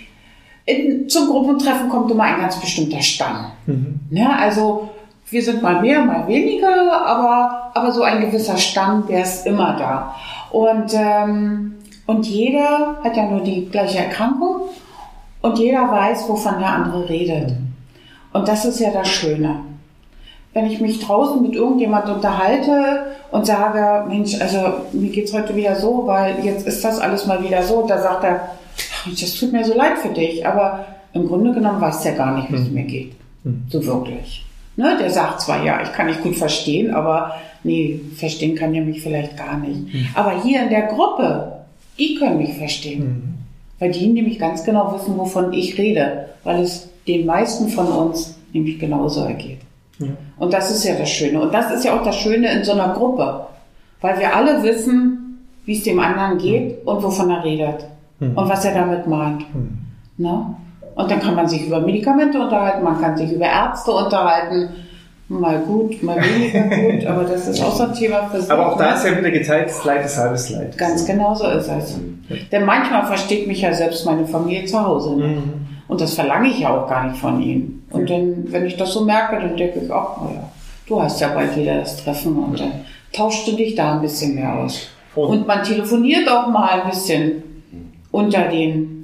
in, 0.64 1.08
zum 1.08 1.28
Gruppentreffen 1.28 1.88
kommt 1.88 2.10
immer 2.10 2.24
ein 2.24 2.40
ganz 2.40 2.60
bestimmter 2.60 3.00
Stamm. 3.00 3.52
Mhm. 3.66 4.00
Ja, 4.10 4.28
ne, 4.28 4.38
also 4.38 4.90
wir 5.30 5.42
sind 5.42 5.62
mal 5.62 5.80
mehr, 5.80 6.02
mal 6.04 6.26
weniger, 6.26 6.92
aber, 7.06 7.70
aber 7.74 7.92
so 7.92 8.02
ein 8.02 8.20
gewisser 8.20 8.56
Stamm, 8.56 9.06
der 9.08 9.22
ist 9.22 9.46
immer 9.46 9.76
da. 9.76 10.14
Und 10.50 10.92
ähm, 10.94 11.77
und 12.08 12.26
jeder 12.26 12.96
hat 13.04 13.18
ja 13.18 13.26
nur 13.26 13.42
die 13.42 13.66
gleiche 13.66 13.98
Erkrankung 13.98 14.62
und 15.42 15.58
jeder 15.58 15.90
weiß, 15.90 16.26
wovon 16.26 16.58
der 16.58 16.70
andere 16.70 17.06
redet. 17.06 17.52
Und 18.32 18.48
das 18.48 18.64
ist 18.64 18.80
ja 18.80 18.90
das 18.90 19.08
Schöne. 19.08 19.56
Wenn 20.54 20.64
ich 20.70 20.80
mich 20.80 21.00
draußen 21.00 21.42
mit 21.42 21.54
irgendjemand 21.54 22.08
unterhalte 22.08 23.08
und 23.30 23.44
sage, 23.44 24.08
Mensch, 24.08 24.40
also 24.40 24.58
mir 24.92 25.10
geht's 25.10 25.34
heute 25.34 25.54
wieder 25.54 25.76
so, 25.76 26.06
weil 26.06 26.42
jetzt 26.42 26.66
ist 26.66 26.82
das 26.82 26.98
alles 26.98 27.26
mal 27.26 27.44
wieder 27.44 27.62
so, 27.62 27.86
da 27.86 28.00
sagt 28.00 28.24
er, 28.24 28.48
das 29.04 29.34
tut 29.34 29.52
mir 29.52 29.66
so 29.66 29.74
leid 29.74 29.98
für 29.98 30.08
dich, 30.08 30.46
aber 30.46 30.86
im 31.12 31.28
Grunde 31.28 31.52
genommen 31.52 31.82
weiß 31.82 32.04
der 32.04 32.12
gar 32.12 32.34
nicht, 32.34 32.50
wie 32.50 32.56
es 32.56 32.68
mhm. 32.68 32.74
mir 32.74 32.84
geht. 32.84 33.12
Mhm. 33.44 33.64
So 33.68 33.84
wirklich. 33.84 34.46
Ne, 34.76 34.96
der 34.98 35.10
sagt 35.10 35.42
zwar, 35.42 35.62
ja, 35.62 35.82
ich 35.82 35.92
kann 35.92 36.06
nicht 36.06 36.22
gut 36.22 36.36
verstehen, 36.36 36.94
aber 36.94 37.34
nee, 37.64 38.00
verstehen 38.16 38.56
kann 38.56 38.74
er 38.74 38.82
mich 38.82 39.02
vielleicht 39.02 39.36
gar 39.36 39.58
nicht. 39.58 39.92
Mhm. 39.92 40.08
Aber 40.14 40.42
hier 40.42 40.62
in 40.62 40.70
der 40.70 40.86
Gruppe, 40.86 41.57
die 41.98 42.14
können 42.16 42.38
mich 42.38 42.54
verstehen. 42.54 43.04
Mhm. 43.04 43.34
Weil 43.78 43.92
die 43.92 44.08
nämlich 44.08 44.38
ganz 44.38 44.64
genau 44.64 44.92
wissen, 44.94 45.16
wovon 45.16 45.52
ich 45.52 45.78
rede, 45.78 46.26
weil 46.44 46.62
es 46.62 46.88
den 47.06 47.26
meisten 47.26 47.68
von 47.68 47.86
uns 47.86 48.36
nämlich 48.52 48.78
genauso 48.78 49.24
ergeht. 49.24 49.60
Ja. 49.98 50.08
Und 50.38 50.52
das 50.52 50.70
ist 50.70 50.84
ja 50.84 50.94
das 50.94 51.10
Schöne. 51.10 51.40
Und 51.40 51.52
das 51.52 51.72
ist 51.72 51.84
ja 51.84 51.98
auch 51.98 52.04
das 52.04 52.16
Schöne 52.16 52.50
in 52.52 52.64
so 52.64 52.72
einer 52.72 52.92
Gruppe, 52.94 53.46
weil 54.00 54.18
wir 54.18 54.34
alle 54.34 54.62
wissen, 54.62 55.44
wie 55.64 55.74
es 55.76 55.82
dem 55.82 55.98
anderen 55.98 56.38
geht 56.38 56.82
mhm. 56.82 56.88
und 56.88 57.02
wovon 57.02 57.30
er 57.30 57.44
redet 57.44 57.86
mhm. 58.20 58.36
und 58.36 58.48
was 58.48 58.64
er 58.64 58.74
damit 58.74 59.06
meint. 59.06 59.42
Mhm. 59.54 59.78
Ne? 60.16 60.54
Und 60.94 61.10
dann 61.10 61.20
kann 61.20 61.36
man 61.36 61.48
sich 61.48 61.66
über 61.66 61.80
Medikamente 61.80 62.40
unterhalten, 62.40 62.82
man 62.82 63.00
kann 63.00 63.16
sich 63.16 63.32
über 63.32 63.46
Ärzte 63.46 63.92
unterhalten, 63.92 64.70
mal 65.28 65.60
gut, 65.60 66.02
mal 66.02 66.16
weniger 66.16 66.62
gut, 66.62 67.06
aber 67.06 67.24
das 67.24 67.48
ist 67.48 67.62
auch 67.62 67.74
so 67.74 67.84
ein 67.84 67.94
Thema 67.94 68.28
für 68.28 68.40
sich. 68.40 68.50
Aber 68.50 68.72
auch 68.72 68.78
da 68.78 68.94
ist 68.94 69.04
ja 69.04 69.16
wieder 69.16 69.30
geteiltes 69.30 69.84
Leid 69.84 70.04
ist 70.04 70.16
halbes 70.16 70.50
Leid. 70.50 70.76
Ganz 70.78 71.04
genau 71.06 71.34
so 71.34 71.46
ist 71.48 71.68
es. 71.68 71.98
Denn 72.50 72.64
manchmal 72.64 73.06
versteht 73.06 73.46
mich 73.46 73.60
ja 73.60 73.72
selbst 73.72 74.04
meine 74.06 74.26
Familie 74.26 74.64
zu 74.64 74.82
Hause. 74.82 75.16
Mhm. 75.16 75.66
Und 75.86 76.00
das 76.00 76.14
verlange 76.14 76.48
ich 76.48 76.60
ja 76.60 76.70
auch 76.70 76.88
gar 76.88 77.06
nicht 77.06 77.18
von 77.18 77.40
ihnen. 77.40 77.86
Und 77.90 78.10
dann, 78.10 78.44
wenn 78.52 78.66
ich 78.66 78.76
das 78.76 78.92
so 78.92 79.04
merke, 79.04 79.36
dann 79.36 79.56
denke 79.56 79.80
ich, 79.80 79.90
ach, 79.90 80.20
naja, 80.22 80.50
du 80.86 81.02
hast 81.02 81.20
ja 81.20 81.28
bald 81.28 81.56
wieder 81.56 81.78
das 81.78 82.02
Treffen 82.02 82.36
und 82.36 82.60
dann 82.60 82.72
tauschst 83.12 83.48
du 83.48 83.52
dich 83.52 83.74
da 83.74 83.94
ein 83.94 84.02
bisschen 84.02 84.34
mehr 84.34 84.54
aus. 84.54 84.88
Und 85.14 85.46
man 85.46 85.62
telefoniert 85.62 86.28
auch 86.28 86.48
mal 86.48 86.80
ein 86.80 86.90
bisschen 86.90 87.42
unter 88.10 88.48
den 88.48 88.97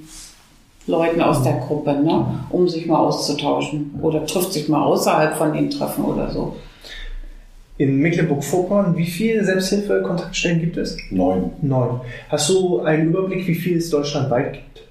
Leuten 0.87 1.21
aus 1.21 1.43
der 1.43 1.55
Gruppe, 1.55 1.95
ne? 1.95 2.27
um 2.51 2.69
sich 2.69 2.87
mal 2.87 2.99
auszutauschen. 2.99 3.99
Oder 4.03 4.27
trifft 4.27 4.53
sich 4.53 4.69
mal 4.69 4.85
außerhalb 4.85 5.35
von 5.35 5.53
den 5.53 5.71
Treffen 5.71 6.05
oder 6.05 6.31
so. 6.31 6.57
In 7.77 7.99
Mecklenburg-Vorpommern, 7.99 8.97
wie 8.97 9.07
viele 9.07 9.45
Selbsthilfe-Kontaktstellen 9.45 10.61
gibt 10.61 10.77
es? 10.77 10.97
Neun. 11.11 11.51
Neun. 11.61 12.01
Hast 12.29 12.49
du 12.51 12.81
einen 12.81 13.09
Überblick, 13.09 13.47
wie 13.47 13.55
viel 13.55 13.79
es 13.79 13.91
deutschlandweit 13.91 14.53
gibt? 14.53 14.84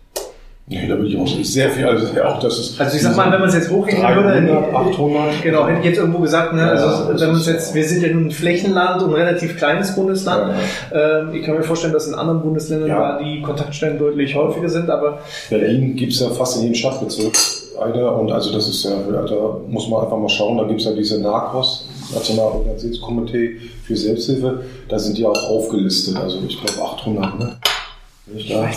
Nee, 0.73 0.87
da 0.87 0.95
bin 0.95 1.05
ich 1.05 1.17
auch 1.17 1.27
sehr 1.43 1.69
viel. 1.69 1.85
Also, 1.85 2.07
auch 2.23 2.39
das 2.39 2.57
ist 2.57 2.81
also 2.81 2.95
ich 2.95 3.03
sag 3.03 3.15
mal, 3.15 3.31
wenn 3.31 3.39
man 3.39 3.49
es 3.49 3.55
jetzt 3.55 3.69
hochrechnen 3.69 4.15
würde, 4.15 4.75
800. 4.75 5.43
Genau, 5.43 5.67
hätte 5.67 5.79
ich 5.79 5.85
jetzt 5.85 5.99
irgendwo 5.99 6.19
gesagt, 6.19 6.53
ne? 6.53 6.61
Ja, 6.61 6.67
also 6.69 7.19
wenn 7.19 7.31
man 7.31 7.41
jetzt, 7.41 7.75
wir 7.75 7.83
sind 7.83 8.01
ja 8.01 8.09
nun 8.11 8.27
ein 8.27 8.31
Flächenland 8.31 9.03
und 9.03 9.09
ein 9.11 9.15
relativ 9.15 9.55
kleines 9.55 9.93
Bundesland. 9.93 10.53
Ja, 10.91 11.19
ähm, 11.19 11.33
ich 11.33 11.43
kann 11.43 11.55
mir 11.55 11.63
vorstellen, 11.63 11.93
dass 11.93 12.07
in 12.07 12.15
anderen 12.15 12.41
Bundesländern 12.41 12.89
ja. 12.89 13.19
die 13.19 13.41
Kontaktstellen 13.43 13.99
deutlich 13.99 14.33
häufiger 14.35 14.69
sind, 14.69 14.89
aber 14.89 15.19
Berlin 15.49 15.95
gibt 15.95 16.13
es 16.13 16.19
ja 16.19 16.29
fast 16.29 16.57
in 16.57 16.63
jedem 16.63 16.75
Stadtbezirk 16.75 17.33
eine 17.79 18.11
und 18.11 18.31
also 18.31 18.51
das 18.51 18.67
ist 18.67 18.83
ja, 18.83 18.91
da 18.91 19.57
muss 19.67 19.87
man 19.89 20.03
einfach 20.03 20.17
mal 20.17 20.29
schauen, 20.29 20.57
da 20.57 20.63
gibt 20.65 20.79
es 20.79 20.85
ja 20.85 20.93
diese 20.93 21.19
NACOS, 21.19 21.87
Nationale 22.13 22.51
Organisationskomitee 22.51 23.57
für 23.83 23.95
Selbsthilfe, 23.95 24.63
da 24.89 24.99
sind 24.99 25.17
die 25.17 25.25
auch 25.25 25.49
aufgelistet, 25.49 26.15
also 26.17 26.37
ich 26.47 26.59
glaube 26.61 26.81
800, 26.83 27.39
ne? 27.39 27.57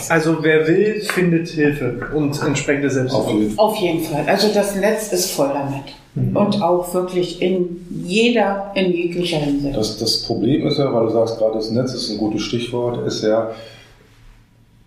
Also 0.09 0.37
wer 0.41 0.67
will, 0.67 1.01
findet 1.01 1.47
Hilfe 1.47 1.99
und 2.13 2.41
entsprechende 2.43 2.89
Selbsthilfe. 2.89 3.57
Auf 3.57 3.77
jeden 3.77 4.03
Fall. 4.03 4.25
Also 4.27 4.49
das 4.53 4.75
Netz 4.75 5.13
ist 5.13 5.31
voll 5.31 5.49
damit. 5.53 5.85
Mhm. 6.15 6.35
Und 6.35 6.61
auch 6.61 6.93
wirklich 6.93 7.41
in 7.41 7.85
jeder, 8.03 8.71
in 8.75 8.91
jeglicher 8.91 9.37
Hinsicht. 9.37 9.75
Das, 9.75 9.97
das 9.97 10.23
Problem 10.23 10.67
ist 10.67 10.77
ja, 10.77 10.93
weil 10.93 11.05
du 11.05 11.13
sagst 11.13 11.37
gerade, 11.37 11.55
das 11.55 11.71
Netz 11.71 11.93
ist 11.93 12.09
ein 12.09 12.17
gutes 12.17 12.41
Stichwort, 12.41 13.07
ist 13.07 13.23
ja, 13.23 13.51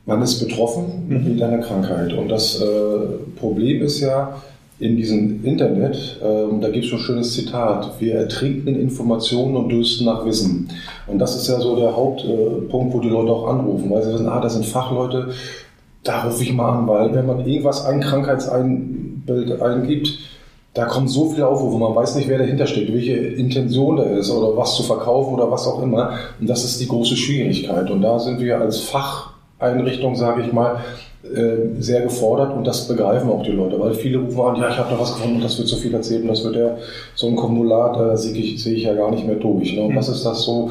man 0.05 0.21
ist 0.21 0.41
betroffen 0.41 1.07
mhm. 1.09 1.33
mit 1.33 1.43
einer 1.43 1.59
Krankheit. 1.59 2.13
Und 2.13 2.29
das 2.29 2.61
äh, 2.61 2.67
Problem 3.39 3.83
ist 3.83 4.01
ja, 4.01 4.43
in 4.81 4.97
diesem 4.97 5.45
Internet, 5.45 6.19
ähm, 6.25 6.61
da 6.61 6.71
gibt 6.71 6.87
es 6.87 6.93
ein 6.93 6.99
schönes 6.99 7.35
Zitat, 7.35 8.01
wir 8.01 8.15
ertrinken 8.15 8.69
in 8.69 8.81
Informationen 8.81 9.55
und 9.55 9.69
dürsten 9.69 10.07
nach 10.07 10.25
Wissen. 10.25 10.71
Und 11.07 11.19
das 11.19 11.37
ist 11.37 11.49
ja 11.49 11.61
so 11.61 11.77
der 11.77 11.95
Hauptpunkt, 11.95 12.91
äh, 12.91 12.97
wo 12.97 13.01
die 13.01 13.11
Leute 13.11 13.31
auch 13.31 13.47
anrufen, 13.47 13.91
weil 13.91 14.03
sie 14.03 14.15
wissen, 14.15 14.29
ah, 14.29 14.41
das 14.41 14.55
sind 14.55 14.65
Fachleute, 14.65 15.29
da 16.03 16.23
rufe 16.23 16.43
ich 16.43 16.55
mal 16.55 16.79
an, 16.79 16.89
weil 16.89 17.15
wenn 17.15 17.27
man 17.27 17.47
irgendwas, 17.47 17.85
ein 17.85 18.01
Krankheitsbild 18.01 19.61
eingibt, 19.61 20.19
da 20.73 20.87
kommt 20.87 21.11
so 21.11 21.31
viel 21.31 21.43
Aufrufe, 21.43 21.79
man 21.79 21.95
weiß 21.95 22.15
nicht, 22.15 22.29
wer 22.29 22.39
dahinter 22.39 22.67
steckt, 22.67 22.93
welche 22.93 23.17
Intention 23.17 23.97
da 23.97 24.05
ist 24.05 24.31
oder 24.31 24.57
was 24.57 24.77
zu 24.77 24.83
verkaufen 24.83 25.35
oder 25.35 25.51
was 25.51 25.67
auch 25.67 25.83
immer. 25.83 26.15
Und 26.41 26.49
das 26.49 26.65
ist 26.65 26.81
die 26.81 26.87
große 26.87 27.17
Schwierigkeit. 27.17 27.91
Und 27.91 28.03
da 28.03 28.19
sind 28.19 28.41
wir 28.41 28.59
als 28.59 28.79
Facheinrichtung, 28.79 30.15
sage 30.15 30.43
ich 30.43 30.53
mal, 30.53 30.77
äh, 31.23 31.81
sehr 31.81 32.03
gefordert 32.03 32.57
und 32.57 32.67
das 32.67 32.89
begreifen 32.89 33.31
auch 33.31 33.43
die 33.43 33.53
Leute, 33.53 33.79
weil 33.79 33.95
viele 33.95 34.19
rufen 34.19 34.41
an, 34.41 34.57
ja, 34.57 34.71
ich 34.71 34.79
habe 34.79 34.91
da 34.91 34.99
was 34.99 35.15
gefunden, 35.15 35.41
das 35.41 35.59
wird 35.59 35.69
so 35.69 35.77
viel 35.77 35.93
erzählt 35.93 36.23
und 36.23 36.29
das 36.29 36.45
wird 36.45 36.57
ja 36.57 36.77
so 37.15 37.29
ein 37.29 37.37
Formular, 37.37 37.93
da 37.93 38.17
sehe 38.17 38.35
ich, 38.35 38.63
sehe 38.63 38.75
ich 38.75 38.85
ja 38.85 38.95
gar 38.95 39.11
nicht 39.11 39.27
mehr 39.27 39.37
durch. 39.37 39.75
Ne? 39.75 39.83
Und 39.83 39.97
was 39.97 40.09
ist 40.09 40.25
das 40.25 40.43
so, 40.43 40.71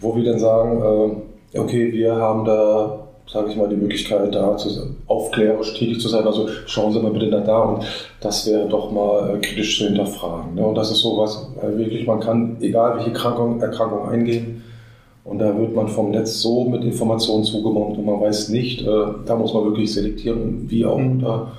wo 0.00 0.16
wir 0.16 0.24
dann 0.24 0.38
sagen, 0.38 1.20
äh, 1.52 1.58
okay, 1.58 1.92
wir 1.92 2.16
haben 2.16 2.44
da 2.44 3.02
sage 3.32 3.50
ich 3.50 3.56
mal, 3.56 3.68
die 3.68 3.76
Möglichkeit, 3.76 4.34
da 4.34 4.56
zu, 4.56 4.68
aufklärerisch 5.06 5.74
tätig 5.74 6.00
zu 6.00 6.08
sein. 6.08 6.26
Also 6.26 6.48
schauen 6.66 6.92
Sie 6.92 7.00
mal 7.00 7.12
bitte 7.12 7.26
nach 7.26 7.44
da 7.44 7.62
und 7.62 7.84
das 8.20 8.46
wäre 8.46 8.68
doch 8.68 8.90
mal 8.90 9.34
äh, 9.34 9.38
kritisch 9.38 9.78
zu 9.78 9.84
hinterfragen. 9.84 10.54
Ne? 10.54 10.66
Und 10.66 10.74
das 10.74 10.90
ist 10.90 10.98
so 10.98 11.16
was, 11.18 11.48
wirklich, 11.62 12.06
man 12.06 12.20
kann, 12.20 12.58
egal 12.60 12.96
welche 12.96 13.10
Erkrankung, 13.10 13.60
Erkrankung 13.60 14.08
eingehen, 14.08 14.62
und 15.24 15.38
da 15.38 15.56
wird 15.56 15.74
man 15.74 15.88
vom 15.88 16.10
Netz 16.10 16.40
so 16.40 16.64
mit 16.64 16.82
Informationen 16.84 17.44
zugemommt 17.44 17.96
und 17.96 18.04
man 18.04 18.20
weiß 18.20 18.48
nicht, 18.48 18.82
äh, 18.82 19.06
da 19.24 19.36
muss 19.36 19.54
man 19.54 19.64
wirklich 19.64 19.92
selektieren, 19.92 20.68
wie 20.68 20.84
auch. 20.84 20.98
Mhm. 20.98 21.20
Da 21.20 21.52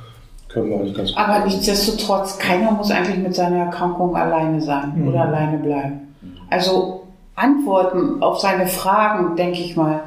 können 0.49 0.69
wir 0.69 0.79
nicht 0.79 0.95
ganz 0.95 1.09
gut. 1.09 1.17
Aber 1.17 1.45
nichtsdestotrotz, 1.45 2.37
keiner 2.37 2.71
muss 2.71 2.91
eigentlich 2.91 3.17
mit 3.17 3.35
seiner 3.35 3.57
Erkrankung 3.57 4.15
alleine 4.15 4.61
sein 4.61 4.93
mhm. 4.95 5.07
oder 5.07 5.21
alleine 5.21 5.57
bleiben. 5.57 6.01
Also 6.49 7.03
Antworten 7.35 8.21
auf 8.21 8.39
seine 8.39 8.67
Fragen, 8.67 9.35
denke 9.35 9.59
ich 9.59 9.75
mal, 9.75 10.01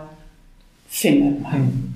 findet 0.89 1.43
man. 1.43 1.61
Mhm. 1.61 1.93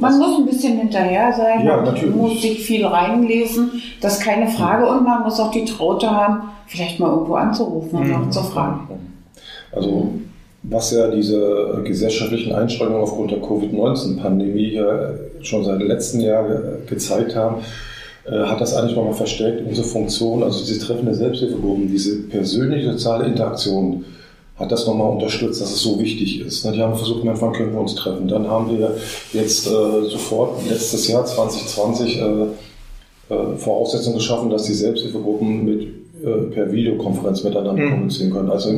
Man 0.00 0.18
muss 0.18 0.38
ein 0.38 0.46
bisschen 0.46 0.76
hinterher 0.78 1.32
sein, 1.32 1.64
ja, 1.64 1.80
man 1.80 2.16
muss 2.16 2.42
sich 2.42 2.62
viel 2.62 2.84
reinlesen, 2.84 3.82
das 4.02 4.18
ist 4.18 4.24
keine 4.24 4.48
Frage 4.48 4.86
und 4.86 5.02
man 5.04 5.22
muss 5.22 5.40
auch 5.40 5.50
die 5.50 5.64
Traute 5.64 6.10
haben, 6.10 6.50
vielleicht 6.66 7.00
mal 7.00 7.10
irgendwo 7.10 7.34
anzurufen 7.36 7.98
und 7.98 8.06
mhm. 8.06 8.12
nachzufragen. 8.12 8.80
Also 9.72 10.12
was 10.62 10.90
ja 10.90 11.08
diese 11.08 11.82
gesellschaftlichen 11.84 12.52
Einschränkungen 12.52 13.02
aufgrund 13.02 13.30
der 13.30 13.40
Covid-19-Pandemie 13.40 14.74
ja 14.74 15.14
schon 15.40 15.64
seit 15.64 15.80
letzten 15.82 16.20
Jahr 16.20 16.46
gezeigt 16.86 17.36
haben, 17.36 17.62
äh, 18.26 18.44
hat 18.44 18.60
das 18.60 18.74
eigentlich 18.74 18.96
nochmal 18.96 19.14
verstärkt 19.14 19.66
unsere 19.66 19.86
Funktion, 19.86 20.42
also 20.42 20.64
diese 20.64 20.80
treffende 20.80 21.14
Selbsthilfegruppen, 21.14 21.88
diese 21.88 22.22
persönliche 22.22 22.92
soziale 22.92 23.26
Interaktion, 23.26 24.04
hat 24.56 24.72
das 24.72 24.86
nochmal 24.86 25.10
unterstützt, 25.12 25.60
dass 25.60 25.72
es 25.72 25.80
so 25.80 26.00
wichtig 26.00 26.40
ist. 26.40 26.64
Die 26.64 26.82
haben 26.82 26.96
versucht, 26.96 27.20
wann 27.24 27.52
können 27.52 27.72
wir 27.72 27.80
uns 27.80 27.94
treffen. 27.94 28.26
Dann 28.26 28.48
haben 28.48 28.76
wir 28.76 28.96
jetzt 29.32 29.68
äh, 29.68 29.70
sofort 29.70 30.68
letztes 30.68 31.06
Jahr 31.06 31.24
2020 31.24 32.20
äh, 32.20 32.22
äh, 32.22 33.56
Voraussetzungen 33.56 34.16
geschaffen, 34.16 34.50
dass 34.50 34.64
die 34.64 34.74
Selbsthilfegruppen 34.74 35.64
mit, 35.64 35.82
äh, 36.24 36.50
per 36.52 36.72
Videokonferenz 36.72 37.44
miteinander 37.44 37.84
mhm. 37.84 37.90
kommunizieren 37.90 38.32
können. 38.32 38.50
Also 38.50 38.70
äh, 38.70 38.74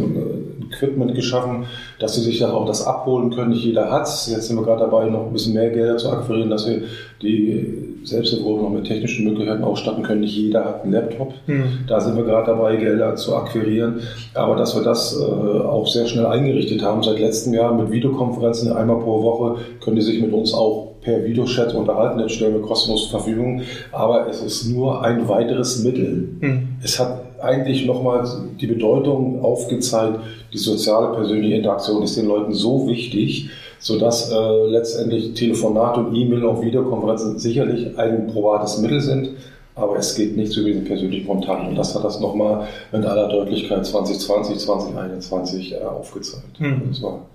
Equipment 0.70 1.14
geschaffen, 1.14 1.66
dass 1.98 2.14
sie 2.14 2.22
sich 2.22 2.38
dann 2.38 2.50
auch 2.50 2.66
das 2.66 2.86
abholen 2.86 3.30
können. 3.30 3.50
Nicht 3.50 3.64
jeder 3.64 3.90
hat 3.90 4.04
es. 4.04 4.28
Jetzt 4.30 4.48
sind 4.48 4.56
wir 4.56 4.64
gerade 4.64 4.80
dabei, 4.80 5.08
noch 5.08 5.26
ein 5.26 5.32
bisschen 5.32 5.54
mehr 5.54 5.70
Gelder 5.70 5.96
zu 5.96 6.10
akquirieren, 6.10 6.50
dass 6.50 6.68
wir 6.68 6.82
die 7.22 7.98
Selbsthilfegruppen 8.04 8.64
noch 8.64 8.70
mit 8.70 8.86
technischen 8.86 9.26
Möglichkeiten 9.26 9.64
ausstatten 9.64 10.02
können. 10.02 10.20
Nicht 10.20 10.36
jeder 10.36 10.64
hat 10.64 10.84
einen 10.84 10.92
Laptop. 10.92 11.34
Mhm. 11.46 11.80
Da 11.86 12.00
sind 12.00 12.16
wir 12.16 12.24
gerade 12.24 12.46
dabei, 12.46 12.76
Gelder 12.76 13.16
zu 13.16 13.36
akquirieren. 13.36 14.00
Aber 14.34 14.56
dass 14.56 14.74
wir 14.74 14.82
das 14.82 15.18
äh, 15.18 15.22
auch 15.22 15.86
sehr 15.86 16.06
schnell 16.06 16.26
eingerichtet 16.26 16.82
haben, 16.82 17.02
seit 17.02 17.18
letztem 17.18 17.52
Jahr 17.54 17.74
mit 17.74 17.90
Videokonferenzen 17.90 18.72
einmal 18.72 18.98
pro 18.98 19.22
Woche, 19.22 19.60
können 19.80 19.96
die 19.96 20.02
sich 20.02 20.20
mit 20.20 20.32
uns 20.32 20.54
auch 20.54 20.90
per 21.02 21.24
Videochat 21.24 21.74
unterhalten, 21.74 22.18
das 22.18 22.32
stellen 22.32 22.54
wir 22.54 22.62
kostenlos 22.62 23.08
zur 23.08 23.20
Verfügung. 23.20 23.62
Aber 23.92 24.28
es 24.28 24.42
ist 24.42 24.66
nur 24.66 25.02
ein 25.02 25.28
weiteres 25.28 25.82
Mittel. 25.82 26.28
Mhm. 26.40 26.68
Es 26.82 26.98
hat 26.98 27.29
eigentlich 27.42 27.86
nochmal 27.86 28.26
die 28.60 28.66
Bedeutung 28.66 29.42
aufgezeigt, 29.42 30.20
die 30.52 30.58
soziale 30.58 31.14
persönliche 31.14 31.56
Interaktion 31.56 32.02
ist 32.02 32.16
den 32.16 32.26
Leuten 32.26 32.52
so 32.52 32.86
wichtig, 32.88 33.50
sodass 33.78 34.30
äh, 34.30 34.66
letztendlich 34.68 35.34
Telefonate 35.34 36.00
und 36.00 36.14
E-Mail 36.14 36.44
und 36.44 36.62
Videokonferenzen 36.62 37.38
sicherlich 37.38 37.98
ein 37.98 38.26
probates 38.28 38.78
Mittel 38.78 39.00
sind, 39.00 39.30
aber 39.74 39.96
es 39.96 40.14
geht 40.14 40.36
nicht 40.36 40.52
zu 40.52 40.62
diesen 40.62 40.84
persönlichen 40.84 41.26
Kontakt. 41.26 41.66
Und 41.66 41.76
das 41.76 41.94
hat 41.94 42.04
das 42.04 42.20
nochmal 42.20 42.66
in 42.92 43.04
aller 43.04 43.28
Deutlichkeit 43.28 43.86
2020, 43.86 44.58
2021 44.58 45.72
äh, 45.72 45.76
aufgezeigt. 45.78 46.60
Mhm. 46.60 46.82
Das 46.88 47.02
war, 47.02 47.26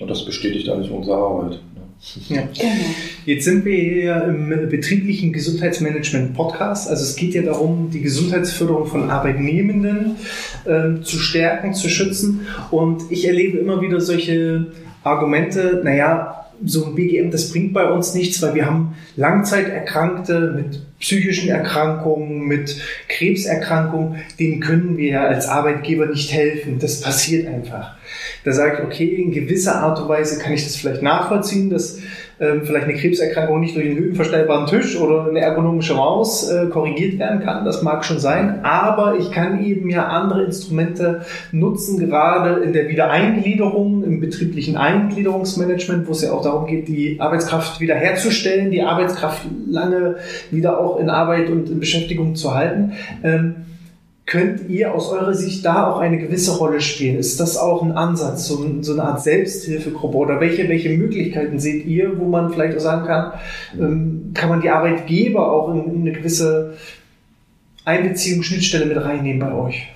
und 0.00 0.10
das 0.10 0.24
bestätigt 0.24 0.68
eigentlich 0.68 0.90
unsere 0.90 1.16
Arbeit. 1.16 1.60
Ja. 2.28 2.42
Jetzt 3.24 3.44
sind 3.44 3.64
wir 3.64 3.76
hier 3.76 4.24
im 4.24 4.48
betrieblichen 4.68 5.32
Gesundheitsmanagement 5.32 6.34
Podcast. 6.34 6.90
Also 6.90 7.04
es 7.04 7.14
geht 7.14 7.34
ja 7.34 7.42
darum, 7.42 7.90
die 7.90 8.00
Gesundheitsförderung 8.00 8.86
von 8.86 9.08
Arbeitnehmenden 9.08 10.16
äh, 10.64 11.00
zu 11.02 11.18
stärken, 11.18 11.74
zu 11.74 11.88
schützen. 11.88 12.46
Und 12.72 13.04
ich 13.10 13.26
erlebe 13.26 13.58
immer 13.58 13.80
wieder 13.80 14.00
solche 14.00 14.72
Argumente, 15.04 15.80
naja, 15.84 16.41
so 16.64 16.86
ein 16.86 16.94
BGM, 16.94 17.30
das 17.30 17.50
bringt 17.50 17.72
bei 17.72 17.88
uns 17.90 18.14
nichts, 18.14 18.40
weil 18.42 18.54
wir 18.54 18.66
haben 18.66 18.96
Langzeiterkrankte 19.16 20.52
mit 20.54 20.80
psychischen 20.98 21.48
Erkrankungen, 21.48 22.46
mit 22.46 22.80
Krebserkrankungen, 23.08 24.22
denen 24.38 24.60
können 24.60 24.96
wir 24.96 25.20
als 25.20 25.48
Arbeitgeber 25.48 26.06
nicht 26.06 26.32
helfen. 26.32 26.78
Das 26.78 27.00
passiert 27.00 27.48
einfach. 27.48 27.96
Da 28.44 28.52
sage 28.52 28.78
ich, 28.78 28.84
okay, 28.84 29.06
in 29.06 29.32
gewisser 29.32 29.76
Art 29.76 30.00
und 30.00 30.08
Weise 30.08 30.38
kann 30.38 30.52
ich 30.52 30.64
das 30.64 30.76
vielleicht 30.76 31.02
nachvollziehen, 31.02 31.70
dass 31.70 31.98
ähm, 32.40 32.62
vielleicht 32.64 32.84
eine 32.84 32.94
Krebserkrankung 32.94 33.60
nicht 33.60 33.76
durch 33.76 33.86
einen 33.86 33.98
höhenverstellbaren 33.98 34.66
Tisch 34.66 34.98
oder 34.98 35.26
eine 35.28 35.40
ergonomische 35.40 35.94
Maus 35.94 36.50
äh, 36.50 36.66
korrigiert 36.66 37.18
werden 37.18 37.40
kann. 37.40 37.64
Das 37.64 37.82
mag 37.82 38.04
schon 38.04 38.18
sein, 38.18 38.60
aber 38.64 39.16
ich 39.18 39.30
kann 39.30 39.64
eben 39.64 39.88
ja 39.90 40.06
andere 40.06 40.44
Instrumente 40.44 41.22
nutzen, 41.52 41.98
gerade 41.98 42.62
in 42.62 42.72
der 42.72 42.88
Wiedereingliederung, 42.88 44.04
im 44.04 44.20
betrieblichen 44.20 44.76
Eingliederungsmanagement, 44.76 46.06
wo 46.06 46.12
es 46.12 46.22
ja 46.22 46.32
auch 46.32 46.42
darum 46.42 46.66
geht, 46.66 46.88
die 46.88 47.20
Arbeitskraft 47.20 47.80
wiederherzustellen, 47.80 48.70
die 48.70 48.82
Arbeitskraft 48.82 49.46
lange 49.68 50.16
wieder 50.50 50.78
auch 50.78 50.98
in 50.98 51.10
Arbeit 51.10 51.50
und 51.50 51.68
in 51.68 51.80
Beschäftigung 51.80 52.34
zu 52.34 52.54
halten. 52.54 52.92
Ähm, 53.22 53.56
Könnt 54.24 54.68
ihr 54.68 54.94
aus 54.94 55.10
eurer 55.10 55.34
Sicht 55.34 55.64
da 55.64 55.90
auch 55.90 55.98
eine 55.98 56.18
gewisse 56.18 56.56
Rolle 56.56 56.80
spielen? 56.80 57.18
Ist 57.18 57.40
das 57.40 57.56
auch 57.56 57.82
ein 57.82 57.92
Ansatz, 57.92 58.46
so, 58.46 58.64
so 58.80 58.92
eine 58.92 59.04
Art 59.04 59.22
Selbsthilfegruppe? 59.22 60.16
Oder 60.16 60.40
welche, 60.40 60.68
welche 60.68 60.90
Möglichkeiten 60.90 61.58
seht 61.58 61.86
ihr, 61.86 62.18
wo 62.18 62.26
man 62.26 62.52
vielleicht 62.52 62.76
auch 62.76 62.80
sagen 62.80 63.06
kann, 63.06 63.32
ähm, 63.78 64.30
kann 64.32 64.48
man 64.48 64.62
die 64.62 64.70
Arbeitgeber 64.70 65.50
auch 65.50 65.74
in, 65.74 65.92
in 65.92 66.00
eine 66.02 66.12
gewisse 66.12 66.74
Einbeziehung, 67.84 68.42
Schnittstelle 68.42 68.86
mit 68.86 68.96
reinnehmen 68.96 69.40
bei 69.40 69.54
euch? 69.54 69.88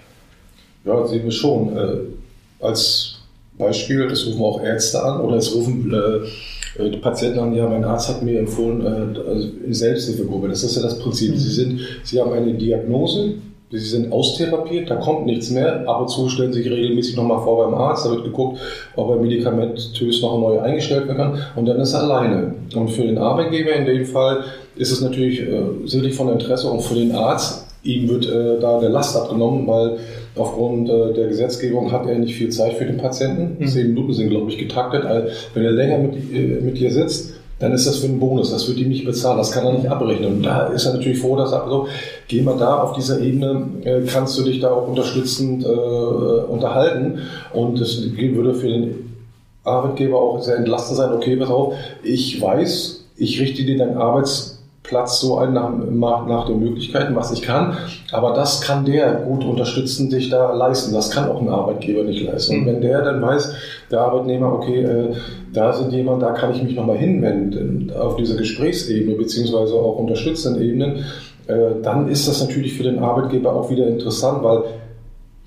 Ja, 0.85 1.07
sehen 1.07 1.25
wir 1.25 1.31
schon. 1.31 1.77
Äh, 1.77 2.65
als 2.65 3.21
Beispiel, 3.57 4.03
es 4.07 4.27
rufen 4.27 4.43
auch 4.43 4.63
Ärzte 4.63 5.03
an 5.03 5.21
oder 5.21 5.37
es 5.37 5.55
rufen 5.55 5.93
äh, 5.95 6.83
äh, 6.83 6.91
die 6.91 6.99
Patienten 6.99 7.39
an, 7.39 7.55
ja, 7.55 7.69
mein 7.69 7.85
Arzt 7.85 8.09
hat 8.09 8.23
mir 8.23 8.39
empfohlen, 8.39 8.85
äh, 8.85 9.19
also 9.29 9.49
Selbsthilfegruppe. 9.71 10.49
Das 10.49 10.63
ist 10.63 10.77
ja 10.77 10.83
das 10.83 10.99
Prinzip. 10.99 11.33
Mhm. 11.33 11.39
Sie, 11.39 11.51
sind, 11.51 11.81
sie 12.03 12.21
haben 12.21 12.33
eine 12.33 12.55
Diagnose, 12.55 13.35
Sie 13.71 13.79
sind 13.79 14.13
austherapiert, 14.13 14.89
da 14.89 14.97
kommt 14.97 15.27
nichts 15.27 15.51
mehr. 15.51 15.89
Ab 15.89 16.03
und 16.03 16.09
zu 16.09 16.29
stellen 16.29 16.53
Sie 16.53 16.63
sich 16.63 16.71
regelmäßig 16.71 17.17
nochmal 17.17 17.43
vor 17.43 17.65
beim 17.65 17.75
Arzt, 17.75 18.07
da 18.07 18.11
wird 18.11 18.23
geguckt, 18.23 18.61
ob 18.95 19.11
er 19.11 19.17
medikamentös 19.17 20.23
noch 20.23 20.39
neu 20.39 20.61
eingestellt 20.61 21.09
werden 21.09 21.17
kann 21.17 21.39
und 21.57 21.67
dann 21.67 21.81
ist 21.81 21.93
er 21.93 22.05
alleine. 22.05 22.55
Und 22.77 22.91
für 22.91 23.03
den 23.03 23.19
Arbeitgeber 23.19 23.73
in 23.73 23.85
dem 23.85 24.07
Fall 24.07 24.45
ist 24.77 24.93
es 24.93 25.01
natürlich 25.01 25.41
äh, 25.41 25.63
sicherlich 25.85 26.15
von 26.15 26.29
Interesse 26.29 26.71
und 26.71 26.81
für 26.81 26.95
den 26.95 27.13
Arzt, 27.13 27.67
ihm 27.83 28.09
wird 28.09 28.27
äh, 28.27 28.61
da 28.61 28.79
der 28.79 28.91
Last 28.91 29.17
abgenommen, 29.17 29.67
weil 29.67 29.99
aufgrund 30.37 30.89
äh, 30.89 31.13
der 31.15 31.29
Gesetzgebung 31.29 31.91
hat 31.91 32.07
er 32.07 32.19
nicht 32.19 32.35
viel 32.37 32.51
Zeit 32.51 32.75
für 32.75 32.85
den 32.85 32.99
Patienten. 32.99 33.57
Mhm. 33.59 33.67
Zehn 33.67 33.89
Minuten 33.89 34.13
sind, 34.13 34.31
glaube 34.31 34.51
ich, 34.51 34.59
getaktet. 34.59 35.05
Also, 35.05 35.29
wenn 35.55 35.65
er 35.65 35.73
länger 35.73 35.99
mit, 35.99 36.15
äh, 36.33 36.61
mit 36.61 36.79
dir 36.79 36.93
sitzt, 36.93 37.35
dann 37.59 37.73
ist 37.73 37.87
das 37.87 37.99
für 37.99 38.07
einen 38.07 38.21
Bonus. 38.21 38.51
Das 38.51 38.69
wird 38.69 38.79
ihm 38.79 38.89
nicht 38.89 39.05
bezahlt. 39.05 39.39
Das 39.39 39.51
kann 39.51 39.65
er 39.65 39.73
nicht 39.73 39.89
abrechnen. 39.89 40.37
Und 40.37 40.43
da 40.43 40.67
ist 40.67 40.85
er 40.85 40.95
natürlich 40.95 41.19
froh, 41.19 41.37
dass 41.37 41.51
er 41.53 41.59
sagt, 41.59 41.71
so, 41.71 41.89
geh 42.29 42.43
mal 42.43 42.59
da 42.59 42.83
auf 42.83 42.95
dieser 42.95 43.21
Ebene, 43.21 43.69
äh, 43.85 44.03
kannst 44.03 44.39
du 44.39 44.43
dich 44.43 44.61
da 44.61 44.71
auch 44.71 44.89
unterstützend 44.89 45.65
äh, 45.65 45.69
unterhalten. 45.69 47.21
Und 47.53 47.81
das 47.81 48.03
würde 48.03 48.55
für 48.55 48.69
den 48.69 49.17
Arbeitgeber 49.65 50.21
auch 50.21 50.43
sehr 50.43 50.57
entlastend 50.57 50.99
sein. 50.99 51.13
Okay, 51.13 51.37
pass 51.37 51.49
auf, 51.49 51.75
ich 52.03 52.41
weiß, 52.41 53.05
ich 53.17 53.41
richte 53.41 53.65
dir 53.65 53.79
deinen 53.79 53.97
Arbeits 53.97 54.56
Platz 54.87 55.21
so 55.21 55.39
ein 55.39 55.53
nach, 55.53 56.27
nach 56.27 56.47
den 56.47 56.61
Möglichkeiten, 56.61 57.15
was 57.15 57.33
ich 57.33 57.43
kann. 57.43 57.77
Aber 58.13 58.33
das 58.33 58.61
kann 58.61 58.85
der 58.85 59.15
gut 59.15 59.45
unterstützen, 59.45 60.11
sich 60.11 60.31
da 60.31 60.53
leisten. 60.53 60.95
Das 60.95 61.11
kann 61.11 61.29
auch 61.29 61.41
ein 61.41 61.49
Arbeitgeber 61.49 62.05
nicht 62.05 62.25
leisten. 62.25 62.57
Und 62.57 62.63
mhm. 62.63 62.67
wenn 62.67 62.81
der 62.81 63.03
dann 63.03 63.21
weiß, 63.21 63.55
der 63.91 64.01
Arbeitnehmer, 64.01 64.53
okay, 64.53 64.83
äh, 64.83 65.15
da 65.53 65.73
sind 65.73 65.93
jemand, 65.93 66.23
da 66.23 66.33
kann 66.33 66.53
ich 66.53 66.63
mich 66.63 66.75
nochmal 66.75 66.99
hinwenden 66.99 67.93
auf 67.99 68.17
diese 68.17 68.37
Gesprächsebene, 68.37 69.17
beziehungsweise 69.17 69.75
auch 69.75 69.99
unterstützenden 69.99 70.63
Ebenen, 70.63 71.05
äh, 71.47 71.81
dann 71.83 72.09
ist 72.09 72.29
das 72.29 72.41
natürlich 72.41 72.75
für 72.75 72.83
den 72.83 72.99
Arbeitgeber 72.99 73.53
auch 73.53 73.71
wieder 73.71 73.87
interessant, 73.87 74.43
weil 74.43 74.65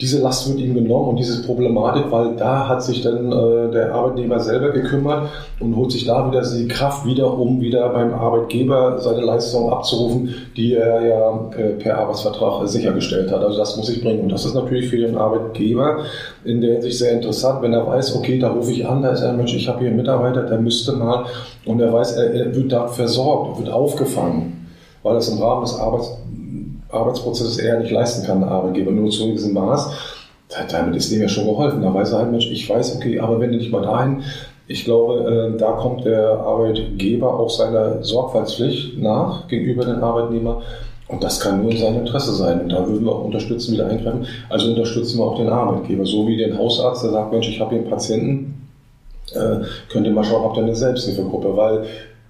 diese 0.02 0.22
Last 0.22 0.48
wird 0.48 0.60
ihm 0.60 0.74
genommen 0.76 1.10
und 1.10 1.16
diese 1.18 1.44
Problematik, 1.44 2.06
weil 2.10 2.36
da 2.38 2.70
hat 2.70 2.82
sich 2.82 3.02
dann 3.02 3.34
äh, 3.34 3.70
der 3.70 3.94
Arbeitnehmer 3.94 4.40
selber 4.40 4.70
gekümmert 4.70 5.28
und 5.60 5.76
holt 5.76 5.92
sich 5.92 6.06
da 6.06 6.26
wieder 6.26 6.42
die 6.42 6.70
Kraft 6.70 7.06
wieder, 7.06 7.38
um 7.38 7.60
wieder 7.60 7.90
beim 7.90 8.14
Arbeitgeber 8.14 8.98
seine 9.00 9.22
Leistung 9.22 9.70
abzurufen, 9.70 10.34
die 10.56 10.76
er 10.76 11.06
ja 11.06 11.50
äh, 11.58 11.74
per 11.74 11.98
Arbeitsvertrag 11.98 12.66
sichergestellt 12.70 13.30
hat. 13.30 13.42
Also 13.42 13.58
das 13.58 13.76
muss 13.76 13.90
ich 13.90 14.02
bringen. 14.02 14.22
Und 14.22 14.32
das 14.32 14.46
ist 14.46 14.54
natürlich 14.54 14.88
für 14.88 14.98
den 14.98 15.18
Arbeitgeber 15.18 16.06
in 16.46 16.62
der 16.62 16.76
Hinsicht 16.76 16.98
sehr 16.98 17.12
interessant, 17.12 17.62
wenn 17.62 17.74
er 17.74 17.86
weiß, 17.86 18.16
okay, 18.16 18.40
da 18.40 18.52
rufe 18.52 18.72
ich 18.72 18.88
an, 18.88 19.02
da 19.02 19.10
ist 19.10 19.22
ein 19.22 19.36
Mensch, 19.36 19.54
ich 19.54 19.68
habe 19.68 19.80
hier 19.80 19.90
einen 19.90 19.98
Mitarbeiter, 19.98 20.44
der 20.44 20.60
müsste 20.60 20.94
mal, 20.94 21.26
und 21.66 21.82
er 21.82 21.92
weiß, 21.92 22.14
er, 22.14 22.34
er 22.34 22.56
wird 22.56 22.72
da 22.72 22.88
versorgt, 22.88 23.60
wird 23.60 23.70
aufgefangen, 23.70 24.66
weil 25.04 25.16
das 25.16 25.28
im 25.28 25.40
Rahmen 25.40 25.64
des 25.66 25.78
Arbeits 25.78 26.10
Arbeitsprozesses 26.92 27.58
eher 27.58 27.80
nicht 27.80 27.92
leisten 27.92 28.26
kann, 28.26 28.44
ein 28.44 28.50
Arbeitgeber, 28.50 28.92
nur 28.92 29.10
zu 29.10 29.32
diesem 29.32 29.54
Maß. 29.54 29.92
Damit 30.72 30.96
ist 30.96 31.12
dem 31.12 31.22
ja 31.22 31.30
schon 31.30 31.46
geholfen. 31.46 31.82
Da 31.82 31.94
weiß 31.94 32.14
er 32.14 32.20
halt, 32.20 32.32
Mensch, 32.32 32.50
ich 32.50 32.68
weiß, 32.68 32.96
okay, 32.96 33.20
aber 33.20 33.40
wenn 33.40 33.52
du 33.52 33.58
nicht 33.58 33.72
mal 33.72 33.84
dahin, 33.84 34.24
ich 34.68 34.86
glaube, 34.86 35.54
äh, 35.56 35.58
da 35.58 35.72
kommt 35.74 36.06
der 36.06 36.30
Arbeitgeber 36.30 37.40
auch 37.40 37.50
seiner 37.50 38.04
Sorgfaltspflicht 38.04 39.00
nach 39.00 39.48
gegenüber 39.48 39.86
den 39.86 40.02
Arbeitnehmer. 40.02 40.62
Und 41.08 41.24
das 41.24 41.40
kann 41.40 41.62
nur 41.62 41.72
in 41.72 41.78
seinem 41.78 42.00
Interesse 42.02 42.36
sein. 42.36 42.62
Und 42.62 42.70
da 42.70 42.88
würden 42.88 43.04
wir 43.04 43.12
auch 43.12 43.26
unterstützen, 43.26 43.74
wieder 43.74 43.88
eingreifen. 43.88 44.28
Also 44.48 44.70
unterstützen 44.70 45.18
wir 45.18 45.26
auch 45.26 45.38
den 45.38 45.50
Arbeitgeber. 45.50 46.06
So 46.06 46.28
wie 46.28 46.38
den 46.38 46.56
Hausarzt, 46.56 47.04
der 47.04 47.12
sagt, 47.12 47.32
Mensch, 47.32 47.50
ich 47.50 47.60
habe 47.60 47.72
hier 47.72 47.80
einen 47.80 47.90
Patienten, 47.90 48.68
äh, 49.34 49.66
könnt 49.92 50.06
ihr 50.06 50.14
mal 50.14 50.24
schauen, 50.24 50.44
habt 50.44 50.58
ihr 50.58 50.64
eine 50.64 50.76
Selbsthilfegruppe, 50.76 51.58
weil 51.58 51.86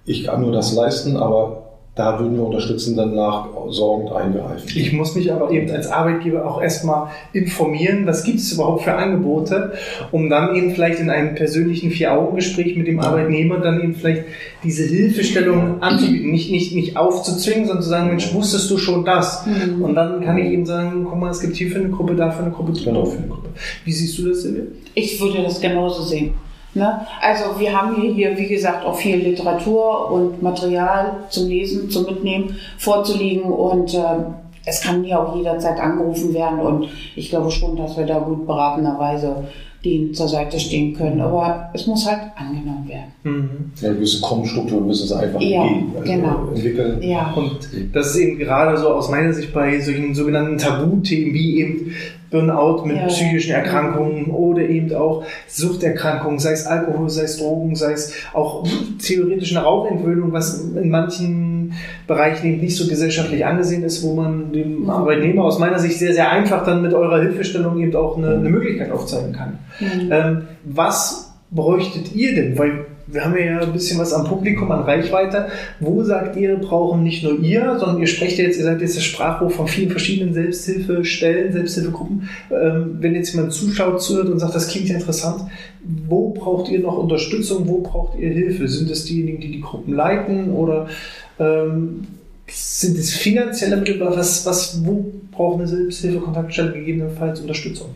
ich 0.05 0.23
kann 0.23 0.41
nur 0.41 0.53
das 0.53 0.73
leisten, 0.73 1.17
aber 1.17 1.58
da 1.95 2.17
würden 2.17 2.37
wir 2.37 2.45
unterstützen, 2.45 2.95
dann 2.95 3.13
nachsorgend 3.13 4.13
eingreifen. 4.13 4.69
Ich 4.73 4.93
muss 4.93 5.15
mich 5.15 5.33
aber 5.33 5.51
eben 5.51 5.69
als 5.69 5.87
Arbeitgeber 5.87 6.49
auch 6.49 6.61
erstmal 6.61 7.09
informieren, 7.33 8.05
was 8.05 8.23
gibt 8.23 8.39
es 8.39 8.53
überhaupt 8.53 8.83
für 8.83 8.93
Angebote, 8.93 9.73
um 10.11 10.29
dann 10.29 10.55
eben 10.55 10.73
vielleicht 10.73 10.99
in 10.99 11.09
einem 11.09 11.35
persönlichen 11.35 11.91
Vier-Augen-Gespräch 11.91 12.77
mit 12.77 12.87
dem 12.87 13.01
Arbeitnehmer 13.01 13.57
dann 13.57 13.81
eben 13.81 13.95
vielleicht 13.95 14.23
diese 14.63 14.83
Hilfestellung 14.83 15.81
anzubieten, 15.81 16.31
nicht, 16.31 16.51
nicht, 16.51 16.73
nicht 16.73 16.95
aufzuzwingen, 16.95 17.65
sondern 17.65 17.83
zu 17.83 17.89
sagen, 17.89 18.07
Mensch, 18.07 18.33
wusstest 18.33 18.71
du 18.71 18.77
schon 18.77 19.03
das? 19.03 19.45
Mhm. 19.45 19.81
Und 19.81 19.95
dann 19.95 20.23
kann 20.23 20.37
ich 20.37 20.51
eben 20.51 20.65
sagen, 20.65 21.05
guck 21.09 21.19
mal, 21.19 21.31
es 21.31 21.41
gibt 21.41 21.57
hier 21.57 21.69
für 21.69 21.79
eine 21.79 21.89
Gruppe, 21.89 22.15
da 22.15 22.31
für 22.31 22.43
eine 22.43 22.51
Gruppe, 22.51 22.73
genau. 22.73 23.05
für 23.05 23.17
eine 23.17 23.27
Gruppe. 23.27 23.49
Wie 23.83 23.91
siehst 23.91 24.17
du 24.17 24.29
das, 24.29 24.43
Silvia? 24.43 24.63
Ich 24.93 25.19
würde 25.19 25.43
das 25.43 25.59
genauso 25.59 26.03
sehen. 26.03 26.33
Ne? 26.73 27.01
Also 27.21 27.59
wir 27.59 27.79
haben 27.79 27.95
hier, 28.13 28.37
wie 28.37 28.47
gesagt, 28.47 28.85
auch 28.85 28.95
viel 28.95 29.17
Literatur 29.17 30.11
und 30.11 30.41
Material 30.41 31.17
zum 31.29 31.47
Lesen, 31.47 31.89
zum 31.89 32.05
Mitnehmen 32.05 32.55
vorzulegen 32.77 33.43
und 33.43 33.93
äh, 33.93 33.99
es 34.65 34.81
kann 34.81 35.03
hier 35.03 35.19
auch 35.19 35.35
jederzeit 35.35 35.79
angerufen 35.79 36.33
werden 36.33 36.59
und 36.59 36.89
ich 37.15 37.29
glaube 37.29 37.49
schon, 37.49 37.75
dass 37.75 37.97
wir 37.97 38.05
da 38.05 38.19
gut 38.19 38.45
beratenderweise 38.45 39.47
denen 39.83 40.13
zur 40.13 40.27
Seite 40.27 40.59
stehen 40.59 40.93
können. 40.93 41.21
Aber 41.21 41.69
es 41.73 41.87
muss 41.87 42.05
halt 42.05 42.19
angenommen 42.35 42.87
werden. 42.87 43.11
Mhm. 43.23 43.71
Ja, 43.81 43.93
gewisse 43.93 44.21
Kommstrukturen 44.21 44.85
müssen 44.85 45.05
es 45.05 45.11
einfach 45.11 45.39
ja, 45.39 45.61
also 45.61 46.03
genau. 46.03 46.47
entwickeln. 46.53 47.01
Ja. 47.01 47.33
Und 47.33 47.69
das 47.93 48.07
ist 48.07 48.17
eben 48.17 48.37
gerade 48.37 48.77
so 48.77 48.89
aus 48.89 49.09
meiner 49.09 49.33
Sicht 49.33 49.53
bei 49.53 49.79
solchen 49.79 50.13
sogenannten 50.13 50.57
Tabuthemen 50.57 51.33
wie 51.33 51.61
eben 51.61 51.91
Burnout 52.31 52.85
mit 52.85 52.97
ja. 52.97 53.07
psychischen 53.07 53.53
Erkrankungen 53.53 54.27
oder 54.27 54.61
eben 54.61 54.93
auch 54.93 55.23
Suchterkrankungen, 55.47 56.39
sei 56.39 56.51
es 56.51 56.65
Alkohol, 56.65 57.09
sei 57.09 57.23
es 57.23 57.37
Drogen, 57.37 57.75
sei 57.75 57.93
es 57.93 58.13
auch 58.33 58.67
theoretisch 59.01 59.55
eine 59.55 59.65
Rauchentwöhnung, 59.65 60.31
was 60.31 60.59
in 60.61 60.89
manchen 60.89 61.73
Bereichen 62.07 62.47
eben 62.47 62.61
nicht 62.61 62.75
so 62.75 62.87
gesellschaftlich 62.87 63.45
angesehen 63.45 63.83
ist, 63.83 64.03
wo 64.03 64.15
man 64.15 64.51
dem 64.51 64.83
mhm. 64.83 64.89
Arbeitnehmer 64.89 65.43
aus 65.43 65.59
meiner 65.59 65.79
Sicht 65.79 65.97
sehr, 65.97 66.13
sehr 66.13 66.29
einfach 66.29 66.63
dann 66.63 66.81
mit 66.81 66.93
eurer 66.93 67.21
Hilfestellung 67.21 67.79
eben 67.79 67.95
auch 67.95 68.17
eine, 68.17 68.35
eine 68.35 68.49
Möglichkeit 68.49 68.91
aufzeigen 68.91 69.33
kann. 69.33 69.59
Mhm. 69.79 70.11
Ähm, 70.11 70.41
was 70.63 71.33
bräuchtet 71.51 72.13
ihr 72.15 72.35
denn? 72.35 72.57
Weil 72.57 72.85
wir 73.11 73.25
haben 73.25 73.37
ja 73.37 73.59
ein 73.59 73.73
bisschen 73.73 73.99
was 73.99 74.13
am 74.13 74.25
Publikum, 74.25 74.71
an 74.71 74.83
Reichweite. 74.83 75.47
Wo 75.79 76.03
sagt 76.03 76.35
ihr, 76.35 76.57
brauchen 76.57 77.03
nicht 77.03 77.23
nur 77.23 77.39
ihr, 77.39 77.77
sondern 77.79 77.99
ihr 77.99 78.07
sprecht 78.07 78.37
jetzt, 78.37 78.57
ihr 78.57 78.63
seid 78.63 78.81
jetzt 78.81 78.97
das 78.97 79.03
Sprachrohr 79.03 79.49
von 79.49 79.67
vielen 79.67 79.89
verschiedenen 79.89 80.33
Selbsthilfestellen, 80.33 81.51
Selbsthilfegruppen. 81.51 82.29
Ähm, 82.51 82.97
wenn 82.99 83.15
jetzt 83.15 83.33
jemand 83.33 83.53
zuschaut, 83.53 84.01
zuhört 84.01 84.29
und 84.29 84.39
sagt, 84.39 84.55
das 84.55 84.67
klingt 84.67 84.89
ja 84.89 84.95
interessant, 84.95 85.41
wo 86.07 86.29
braucht 86.29 86.69
ihr 86.69 86.79
noch 86.79 86.97
Unterstützung, 86.97 87.67
wo 87.67 87.81
braucht 87.81 88.19
ihr 88.19 88.29
Hilfe? 88.29 88.67
Sind 88.67 88.89
es 88.91 89.05
diejenigen, 89.05 89.39
die 89.39 89.51
die 89.51 89.61
Gruppen 89.61 89.93
leiten 89.93 90.51
oder 90.51 90.87
ähm, 91.39 92.07
sind 92.47 92.97
es 92.97 93.13
finanzielle 93.13 93.77
Mittel? 93.77 93.99
Was, 93.99 94.45
was, 94.45 94.85
wo 94.85 95.11
braucht 95.31 95.59
eine 95.59 95.67
Selbsthilfekontaktstelle 95.67 96.73
gegebenenfalls 96.73 97.39
Unterstützung? 97.39 97.89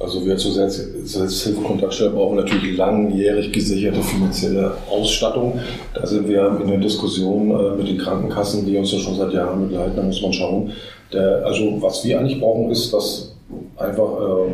Also 0.00 0.24
wir 0.24 0.34
zur 0.38 0.52
Selbsthilfekontaktstelle 0.52 2.10
brauchen 2.10 2.36
natürlich 2.36 2.74
langjährig 2.74 3.52
gesicherte 3.52 4.02
finanzielle 4.02 4.72
Ausstattung. 4.88 5.60
Da 5.92 6.06
sind 6.06 6.26
wir 6.26 6.58
in 6.62 6.68
der 6.68 6.78
Diskussion 6.78 7.50
äh, 7.50 7.76
mit 7.76 7.86
den 7.86 7.98
Krankenkassen, 7.98 8.64
die 8.64 8.78
uns 8.78 8.90
ja 8.92 8.98
schon 8.98 9.16
seit 9.16 9.34
Jahren 9.34 9.68
begleiten. 9.68 9.96
Da 9.96 10.02
muss 10.02 10.22
man 10.22 10.32
schauen. 10.32 10.72
Der, 11.12 11.44
also 11.44 11.76
was 11.82 12.02
wir 12.02 12.18
eigentlich 12.18 12.40
brauchen, 12.40 12.70
ist, 12.70 12.90
dass 12.94 13.34
einfach 13.76 14.48
äh, 14.48 14.52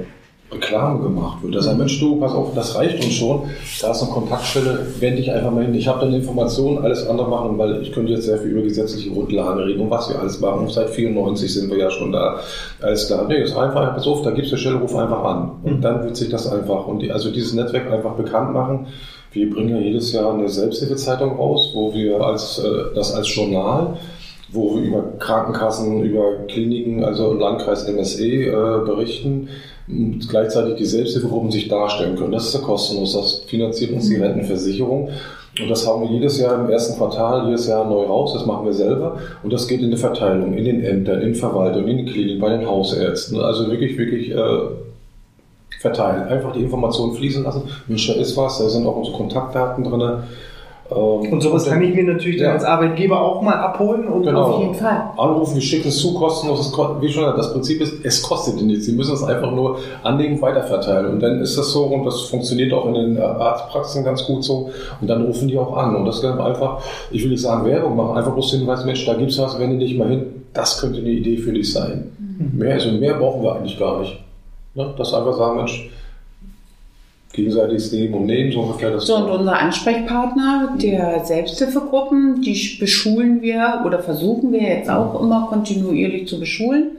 Reklame 0.51 1.03
gemacht 1.03 1.43
wird. 1.43 1.57
Da 1.57 1.63
sagt, 1.63 1.79
Mensch, 1.79 1.99
du, 1.99 2.17
pass 2.21 2.33
auf, 2.33 2.55
das 2.55 2.77
reicht 2.77 3.05
uns 3.05 3.15
schon. 3.15 3.43
Da 3.81 3.91
ist 3.91 4.03
eine 4.03 4.13
Kontaktstelle, 4.13 4.87
wende 5.01 5.17
dich 5.17 5.33
einfach 5.33 5.51
mal 5.51 5.65
hin. 5.65 5.75
Ich 5.75 5.89
habe 5.89 6.01
dann 6.01 6.15
Informationen, 6.15 6.79
alles 6.79 7.07
andere 7.09 7.29
machen, 7.29 7.59
weil 7.59 7.83
ich 7.83 7.93
könnte 7.93 8.13
jetzt 8.13 8.27
sehr 8.27 8.39
viel 8.39 8.53
über 8.53 8.63
gesetzliche 8.63 9.11
Grundlagen 9.11 9.61
reden 9.61 9.81
und 9.81 9.91
was 9.91 10.09
wir 10.09 10.21
alles 10.21 10.41
machen. 10.41 10.69
seit 10.69 10.91
94 10.91 11.53
sind 11.53 11.71
wir 11.71 11.79
ja 11.79 11.91
schon 11.91 12.13
da. 12.13 12.39
Alles 12.81 13.09
klar. 13.09 13.27
Nee, 13.29 13.43
ist 13.43 13.57
einfach, 13.57 13.95
pass 13.95 14.07
auf, 14.07 14.23
da 14.23 14.31
gibt 14.31 14.47
es 14.47 14.53
eine 14.53 14.61
Stelle, 14.61 14.77
ruf 14.77 14.95
einfach 14.95 15.25
an. 15.25 15.51
Und 15.65 15.79
mhm. 15.79 15.81
dann 15.81 16.05
wird 16.05 16.17
sich 16.17 16.29
das 16.29 16.51
einfach, 16.51 16.87
und 16.87 17.01
die, 17.01 17.11
also 17.11 17.31
dieses 17.33 17.53
Netzwerk 17.53 17.91
einfach 17.91 18.15
bekannt 18.15 18.53
machen. 18.53 18.87
Wir 19.33 19.51
bringen 19.51 19.71
ja 19.71 19.79
jedes 19.79 20.13
Jahr 20.13 20.33
eine 20.33 20.49
Selbsthilfezeitung 20.49 21.37
raus, 21.37 21.73
wo 21.75 21.93
wir 21.93 22.21
als, 22.21 22.59
äh, 22.61 22.95
das 22.95 23.13
als 23.13 23.35
Journal 23.35 23.99
wo 24.49 24.77
wir 24.77 24.83
über 24.83 25.03
Krankenkassen, 25.19 26.03
über 26.03 26.47
Kliniken, 26.49 27.03
also 27.05 27.33
Landkreis 27.33 27.89
MSE 27.89 28.25
äh, 28.25 28.51
berichten 28.85 29.49
und 29.89 30.29
gleichzeitig 30.29 30.77
die 30.77 30.85
Selbsthilfegruppen 30.85 31.51
sich 31.51 31.69
darstellen 31.69 32.17
können. 32.17 32.33
Das 32.33 32.47
ist 32.47 32.55
ja 32.55 32.61
kostenlos, 32.61 33.15
das 33.15 33.45
finanziert 33.47 33.93
uns 33.93 34.09
die 34.09 34.17
mhm. 34.17 34.23
Rentenversicherung. 34.23 35.11
Und 35.59 35.71
das 35.71 35.87
haben 35.87 36.03
wir 36.03 36.11
jedes 36.11 36.39
Jahr 36.39 36.63
im 36.63 36.71
ersten 36.71 36.99
Quartal, 36.99 37.47
jedes 37.47 37.67
Jahr 37.67 37.89
neu 37.89 38.05
raus, 38.05 38.35
das 38.35 38.45
machen 38.45 38.67
wir 38.67 38.75
selber. 38.75 39.17
Und 39.43 39.53
das 39.53 39.67
geht 39.67 39.81
in 39.81 39.91
die 39.91 39.97
Verteilung, 39.97 40.53
in 40.55 40.65
den 40.65 40.85
Ämtern, 40.85 41.23
in 41.23 41.35
Verwaltung, 41.35 41.87
in 41.89 41.97
den 41.97 42.07
Kliniken, 42.07 42.41
bei 42.41 42.51
den 42.51 42.67
Hausärzten. 42.67 43.41
Also 43.41 43.71
wirklich, 43.71 43.97
wirklich 43.97 44.33
äh, 44.33 44.59
verteilen. 45.81 46.29
Einfach 46.29 46.53
die 46.53 46.61
Informationen 46.61 47.15
fließen 47.15 47.45
lassen. 47.45 47.63
Mensch, 47.87 48.07
da 48.07 48.15
ist 48.15 48.37
was, 48.37 48.59
da 48.59 48.69
sind 48.69 48.87
auch 48.87 48.97
unsere 48.97 49.17
Kontaktdaten 49.17 49.85
drin. 49.85 50.19
Ähm, 50.91 51.33
und 51.33 51.41
sowas 51.41 51.65
und 51.65 51.71
dann, 51.71 51.81
kann 51.81 51.89
ich 51.89 51.95
mir 51.95 52.05
natürlich 52.05 52.41
ja. 52.41 52.53
als 52.53 52.65
Arbeitgeber 52.65 53.21
auch 53.21 53.43
mal 53.43 53.55
abholen 53.55 54.07
und 54.07 54.23
genau. 54.23 54.43
auf 54.43 54.61
jeden 54.61 54.75
Fall. 54.75 55.11
Anrufen, 55.17 55.55
wir 55.55 55.63
schicken 55.63 55.89
es 55.89 55.99
zu, 55.99 56.15
kostenlos. 56.15 56.73
Wie 57.01 57.09
schon 57.09 57.25
das 57.37 57.53
Prinzip 57.53 57.81
ist, 57.81 58.05
es 58.05 58.23
kostet 58.23 58.63
nichts. 58.63 58.87
Sie 58.87 58.93
müssen 58.93 59.15
es 59.15 59.23
einfach 59.23 59.51
nur 59.51 59.79
anlegen, 60.03 60.41
weiterverteilen. 60.41 61.15
Und 61.15 61.21
dann 61.21 61.41
ist 61.41 61.59
das 61.59 61.73
so 61.73 61.85
und 61.85 62.05
das 62.05 62.23
funktioniert 62.23 62.73
auch 62.73 62.87
in 62.87 62.95
den 62.95 63.21
Arztpraxen 63.21 64.05
ganz 64.05 64.25
gut 64.25 64.45
so. 64.45 64.71
Und 65.01 65.09
dann 65.09 65.25
rufen 65.27 65.49
die 65.49 65.59
auch 65.59 65.77
an. 65.77 65.97
Und 65.97 66.05
das 66.07 66.23
kann 66.23 66.41
einfach, 66.41 66.83
ich 67.11 67.23
will 67.23 67.31
nicht 67.31 67.43
sagen 67.43 67.67
Werbung 67.67 67.97
machen, 67.97 68.17
einfach 68.17 68.33
bloß 68.33 68.53
hinweisen, 68.53 68.87
Mensch, 68.87 69.05
da 69.05 69.15
gibt 69.15 69.31
es 69.31 69.39
was, 69.39 69.59
wende 69.59 69.79
dich 69.79 69.97
mal 69.97 70.09
hin. 70.09 70.27
Das 70.53 70.81
könnte 70.81 71.01
eine 71.01 71.11
Idee 71.11 71.37
für 71.37 71.53
dich 71.53 71.73
sein. 71.73 72.13
Mhm. 72.19 72.59
Mehr, 72.59 72.75
also 72.75 72.93
mehr 72.93 73.15
brauchen 73.15 73.43
wir 73.43 73.57
eigentlich 73.57 73.79
gar 73.79 74.01
nicht. 74.01 74.19
Ne? 74.75 74.95
Das 74.97 75.13
einfach 75.13 75.37
sagen, 75.37 75.57
Mensch, 75.57 75.91
gegenseitiges 77.37 77.93
Nehmen 77.93 78.15
und 78.15 78.27
Nehmen, 78.27 78.51
so 78.51 78.63
ungefähr 78.63 78.91
das. 78.91 79.07
So, 79.07 79.17
und 79.17 79.31
unser 79.31 79.59
Ansprechpartner 79.59 80.75
der 80.83 81.25
Selbsthilfegruppen, 81.25 82.41
die 82.43 82.77
beschulen 82.81 83.43
wir 83.43 83.83
oder 83.85 84.01
versuchen 84.01 84.51
wir 84.53 84.63
jetzt 84.63 84.91
auch 84.91 85.21
immer 85.21 85.47
kontinuierlich 85.49 86.27
zu 86.27 86.41
beschulen. 86.41 86.93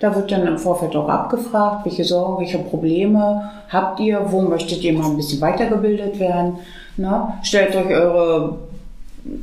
Da 0.00 0.14
wird 0.16 0.32
dann 0.32 0.46
im 0.46 0.58
Vorfeld 0.58 0.96
auch 0.96 1.08
abgefragt, 1.08 1.86
welche 1.86 2.04
Sorgen, 2.04 2.40
welche 2.40 2.58
Probleme 2.58 3.50
habt 3.68 4.00
ihr, 4.00 4.20
wo 4.28 4.42
möchtet 4.42 4.82
ihr 4.82 4.92
mal 4.92 5.10
ein 5.10 5.16
bisschen 5.16 5.40
weitergebildet 5.40 6.18
werden. 6.18 6.56
Ne? 6.96 7.28
Stellt 7.42 7.76
euch 7.76 7.86
eure 7.86 8.58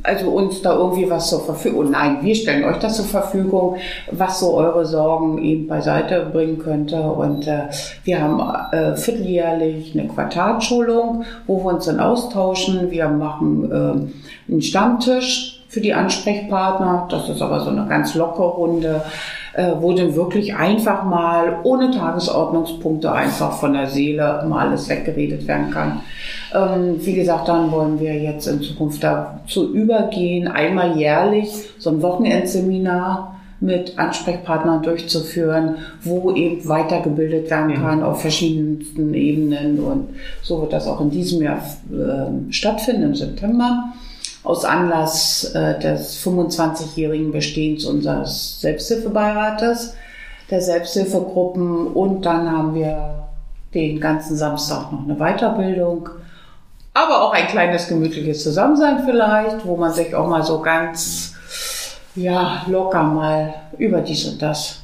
also 0.04 0.30
uns 0.30 0.62
da 0.62 0.74
irgendwie 0.74 1.10
was 1.10 1.28
zur 1.28 1.44
Verfügung, 1.44 1.90
nein, 1.90 2.18
wir 2.22 2.34
stellen 2.34 2.64
euch 2.64 2.76
das 2.78 2.96
zur 2.96 3.04
Verfügung, 3.04 3.76
was 4.10 4.40
so 4.40 4.54
eure 4.54 4.86
Sorgen 4.86 5.42
eben 5.42 5.66
beiseite 5.66 6.26
bringen 6.32 6.58
könnte. 6.58 7.00
Und 7.02 7.46
äh, 7.46 7.64
wir 8.04 8.22
haben 8.22 8.40
äh, 8.72 8.96
vierteljährlich 8.96 9.98
eine 9.98 10.08
Quartalschulung, 10.08 11.24
wo 11.46 11.64
wir 11.64 11.74
uns 11.74 11.86
dann 11.86 12.00
austauschen. 12.00 12.90
Wir 12.90 13.08
machen 13.08 13.70
äh, 13.70 14.52
einen 14.52 14.62
Stammtisch 14.62 15.64
für 15.68 15.80
die 15.80 15.94
Ansprechpartner. 15.94 17.08
Das 17.10 17.28
ist 17.28 17.42
aber 17.42 17.60
so 17.60 17.70
eine 17.70 17.86
ganz 17.86 18.14
lockere 18.14 18.48
Runde 18.48 19.02
äh, 19.54 19.72
wo 19.80 19.92
dann 19.92 20.14
wirklich 20.14 20.54
einfach 20.54 21.04
mal 21.04 21.58
ohne 21.62 21.90
Tagesordnungspunkte 21.90 23.12
einfach 23.12 23.58
von 23.58 23.74
der 23.74 23.86
Seele 23.86 24.44
mal 24.48 24.68
alles 24.68 24.88
weggeredet 24.88 25.46
werden 25.46 25.70
kann. 25.70 26.00
Ähm, 26.54 26.96
wie 27.00 27.14
gesagt, 27.14 27.48
dann 27.48 27.70
wollen 27.70 28.00
wir 28.00 28.14
jetzt 28.14 28.46
in 28.46 28.62
Zukunft 28.62 29.02
dazu 29.04 29.72
übergehen, 29.72 30.48
einmal 30.48 30.96
jährlich 30.96 31.50
so 31.78 31.90
ein 31.90 32.02
Wochenendseminar 32.02 33.36
mit 33.60 33.98
Ansprechpartnern 33.98 34.82
durchzuführen, 34.82 35.76
wo 36.02 36.32
eben 36.32 36.68
weitergebildet 36.68 37.48
werden 37.48 37.74
kann 37.74 37.98
mhm. 37.98 38.04
auf 38.04 38.20
verschiedensten 38.20 39.14
Ebenen. 39.14 39.78
Und 39.78 40.08
so 40.42 40.60
wird 40.60 40.72
das 40.72 40.88
auch 40.88 41.00
in 41.00 41.10
diesem 41.10 41.42
Jahr 41.42 41.62
äh, 41.90 42.52
stattfinden 42.52 43.02
im 43.04 43.14
September. 43.14 43.92
Aus 44.44 44.64
Anlass 44.64 45.44
äh, 45.54 45.78
des 45.78 46.24
25-jährigen 46.24 47.30
Bestehens 47.30 47.84
unseres 47.84 48.60
Selbsthilfebeirates, 48.60 49.94
der 50.50 50.60
Selbsthilfegruppen. 50.60 51.88
Und 51.88 52.22
dann 52.22 52.50
haben 52.50 52.74
wir 52.74 53.28
den 53.72 54.00
ganzen 54.00 54.36
Samstag 54.36 54.92
noch 54.92 55.04
eine 55.04 55.16
Weiterbildung. 55.16 56.08
Aber 56.94 57.22
auch 57.22 57.32
ein 57.32 57.46
kleines 57.46 57.88
gemütliches 57.88 58.42
Zusammensein 58.42 59.04
vielleicht, 59.04 59.64
wo 59.64 59.76
man 59.76 59.92
sich 59.92 60.14
auch 60.14 60.28
mal 60.28 60.42
so 60.42 60.60
ganz 60.60 61.34
ja, 62.14 62.64
locker 62.66 63.02
mal 63.02 63.54
über 63.78 64.00
dies 64.00 64.26
und 64.28 64.42
das 64.42 64.80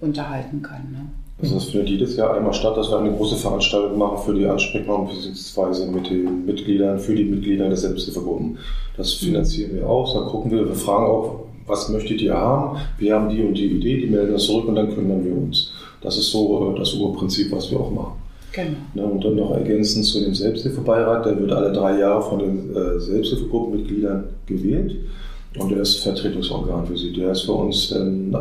unterhalten 0.00 0.62
kann. 0.62 0.92
Ne? 0.92 1.23
Also 1.42 1.56
das 1.56 1.64
findet 1.64 1.90
jedes 1.90 2.16
Jahr 2.16 2.34
einmal 2.34 2.54
statt, 2.54 2.76
dass 2.76 2.90
wir 2.90 2.98
eine 2.98 3.12
große 3.12 3.36
Veranstaltung 3.36 3.98
machen 3.98 4.18
für 4.24 4.34
die 4.34 4.46
Ansprechpartner 4.46 5.10
bzw. 5.10 5.86
mit 5.90 6.08
den 6.08 6.46
Mitgliedern, 6.46 6.98
für 6.98 7.14
die 7.14 7.24
Mitglieder 7.24 7.68
der 7.68 7.76
Selbsthilfegruppen. 7.76 8.56
Das 8.96 9.14
finanzieren 9.14 9.74
wir 9.74 9.88
auch, 9.88 10.14
dann 10.14 10.28
gucken 10.28 10.52
wir, 10.52 10.66
wir 10.66 10.74
fragen 10.74 11.06
auch, 11.06 11.40
was 11.66 11.88
möchtet 11.88 12.20
ihr 12.20 12.34
haben? 12.34 12.78
Wir 12.98 13.14
haben 13.14 13.28
die 13.28 13.42
und 13.42 13.54
die 13.54 13.66
Idee, 13.66 14.00
die 14.02 14.06
melden 14.06 14.32
das 14.32 14.44
zurück 14.44 14.68
und 14.68 14.76
dann 14.76 14.94
kümmern 14.94 15.24
wir 15.24 15.36
uns. 15.36 15.72
Das 16.02 16.18
ist 16.18 16.30
so 16.30 16.72
äh, 16.74 16.78
das 16.78 16.94
Urprinzip, 16.94 17.50
was 17.50 17.70
wir 17.70 17.80
auch 17.80 17.90
machen. 17.90 18.12
Genau. 18.52 19.08
Und 19.08 19.24
dann 19.24 19.34
noch 19.34 19.50
ergänzend 19.52 20.04
zu 20.04 20.20
dem 20.20 20.34
Selbsthilfebeirat, 20.34 21.26
der 21.26 21.40
wird 21.40 21.50
alle 21.50 21.72
drei 21.72 21.98
Jahre 21.98 22.22
von 22.22 22.38
den 22.38 22.76
äh, 22.76 23.00
Selbsthilfegruppenmitgliedern 23.00 24.24
gewählt. 24.46 24.96
Und 25.58 25.72
er 25.72 25.80
ist 25.80 26.00
Vertretungsorgan 26.00 26.86
für 26.86 26.96
sie. 26.96 27.12
Der 27.12 27.32
ist 27.32 27.42
für 27.42 27.52
uns 27.52 27.92
ein 27.92 28.34
äh, 28.34 28.36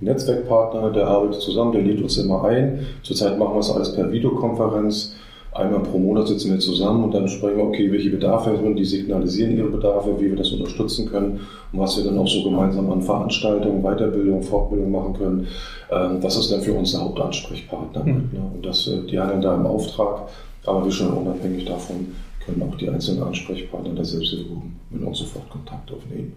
Netzwerkpartner, 0.00 0.90
der 0.90 1.06
arbeitet 1.06 1.40
zusammen, 1.40 1.72
der 1.72 1.82
lädt 1.82 2.02
uns 2.02 2.18
immer 2.18 2.44
ein. 2.44 2.86
Zurzeit 3.02 3.38
machen 3.38 3.54
wir 3.54 3.60
es 3.60 3.70
alles 3.70 3.94
per 3.94 4.10
Videokonferenz. 4.10 5.16
Einmal 5.52 5.80
pro 5.80 5.98
Monat 5.98 6.28
sitzen 6.28 6.52
wir 6.52 6.58
zusammen 6.58 7.04
und 7.04 7.14
dann 7.14 7.26
sprechen 7.28 7.56
wir, 7.56 7.64
okay, 7.64 7.90
welche 7.90 8.10
Bedarfe 8.10 8.50
haben 8.50 8.76
die 8.76 8.84
signalisieren 8.84 9.56
ihre 9.56 9.70
Bedarfe, 9.70 10.20
wie 10.20 10.28
wir 10.28 10.36
das 10.36 10.52
unterstützen 10.52 11.08
können 11.08 11.40
und 11.72 11.80
was 11.80 11.96
wir 11.96 12.04
dann 12.04 12.18
auch 12.18 12.28
so 12.28 12.44
gemeinsam 12.44 12.90
an 12.92 13.00
Veranstaltungen, 13.00 13.82
Weiterbildung, 13.82 14.42
Fortbildung 14.42 14.90
machen 14.90 15.14
können. 15.14 15.46
Ähm, 15.90 16.20
das 16.20 16.36
ist 16.36 16.52
dann 16.52 16.60
für 16.60 16.74
uns 16.74 16.92
der 16.92 17.00
Hauptansprechpartner. 17.00 18.04
Mhm. 18.04 18.30
Und 18.54 18.66
das, 18.66 18.86
äh, 18.86 19.00
die 19.10 19.18
handeln 19.18 19.40
da 19.40 19.54
im 19.54 19.64
Auftrag, 19.64 20.28
aber 20.66 20.84
wir 20.84 20.92
schon 20.92 21.14
unabhängig 21.14 21.64
davon 21.64 22.08
können 22.44 22.62
auch 22.62 22.76
die 22.76 22.90
einzelnen 22.90 23.22
Ansprechpartner 23.22 23.94
der 23.94 24.04
Selbsthilfegruppen 24.04 24.76
mit 24.90 25.02
uns 25.02 25.18
sofort 25.18 25.48
Kontakt 25.48 25.90
aufnehmen. 25.90 26.34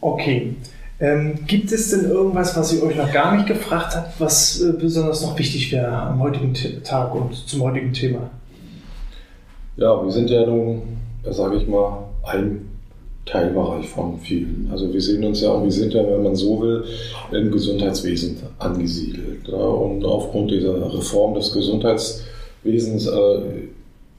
Okay. 0.00 0.56
Ähm, 1.02 1.40
gibt 1.48 1.72
es 1.72 1.90
denn 1.90 2.08
irgendwas, 2.08 2.56
was 2.56 2.72
ich 2.72 2.80
euch 2.80 2.94
noch 2.94 3.12
gar 3.12 3.34
nicht 3.34 3.48
gefragt 3.48 3.96
habe, 3.96 4.06
was 4.20 4.60
äh, 4.60 4.72
besonders 4.72 5.20
noch 5.22 5.36
wichtig 5.36 5.72
wäre 5.72 5.90
am 5.92 6.20
heutigen 6.20 6.54
Tag 6.84 7.12
und 7.12 7.34
zum 7.34 7.62
heutigen 7.62 7.92
Thema? 7.92 8.30
Ja, 9.76 10.00
wir 10.00 10.12
sind 10.12 10.30
ja 10.30 10.46
nun, 10.46 10.82
sage 11.28 11.56
ich 11.56 11.66
mal, 11.66 12.04
ein 12.22 12.68
Teilbereich 13.26 13.88
von 13.88 14.20
vielen. 14.20 14.68
Also 14.70 14.92
wir 14.92 15.00
sehen 15.00 15.24
uns 15.24 15.40
ja, 15.40 15.60
wir 15.60 15.72
sind 15.72 15.92
ja, 15.92 16.06
wenn 16.06 16.22
man 16.22 16.36
so 16.36 16.60
will, 16.60 16.84
im 17.32 17.50
Gesundheitswesen 17.50 18.36
angesiedelt. 18.60 19.48
Und 19.48 20.04
aufgrund 20.04 20.52
dieser 20.52 20.94
Reform 20.94 21.34
des 21.34 21.52
Gesundheitswesens 21.52 23.08
äh, 23.08 23.40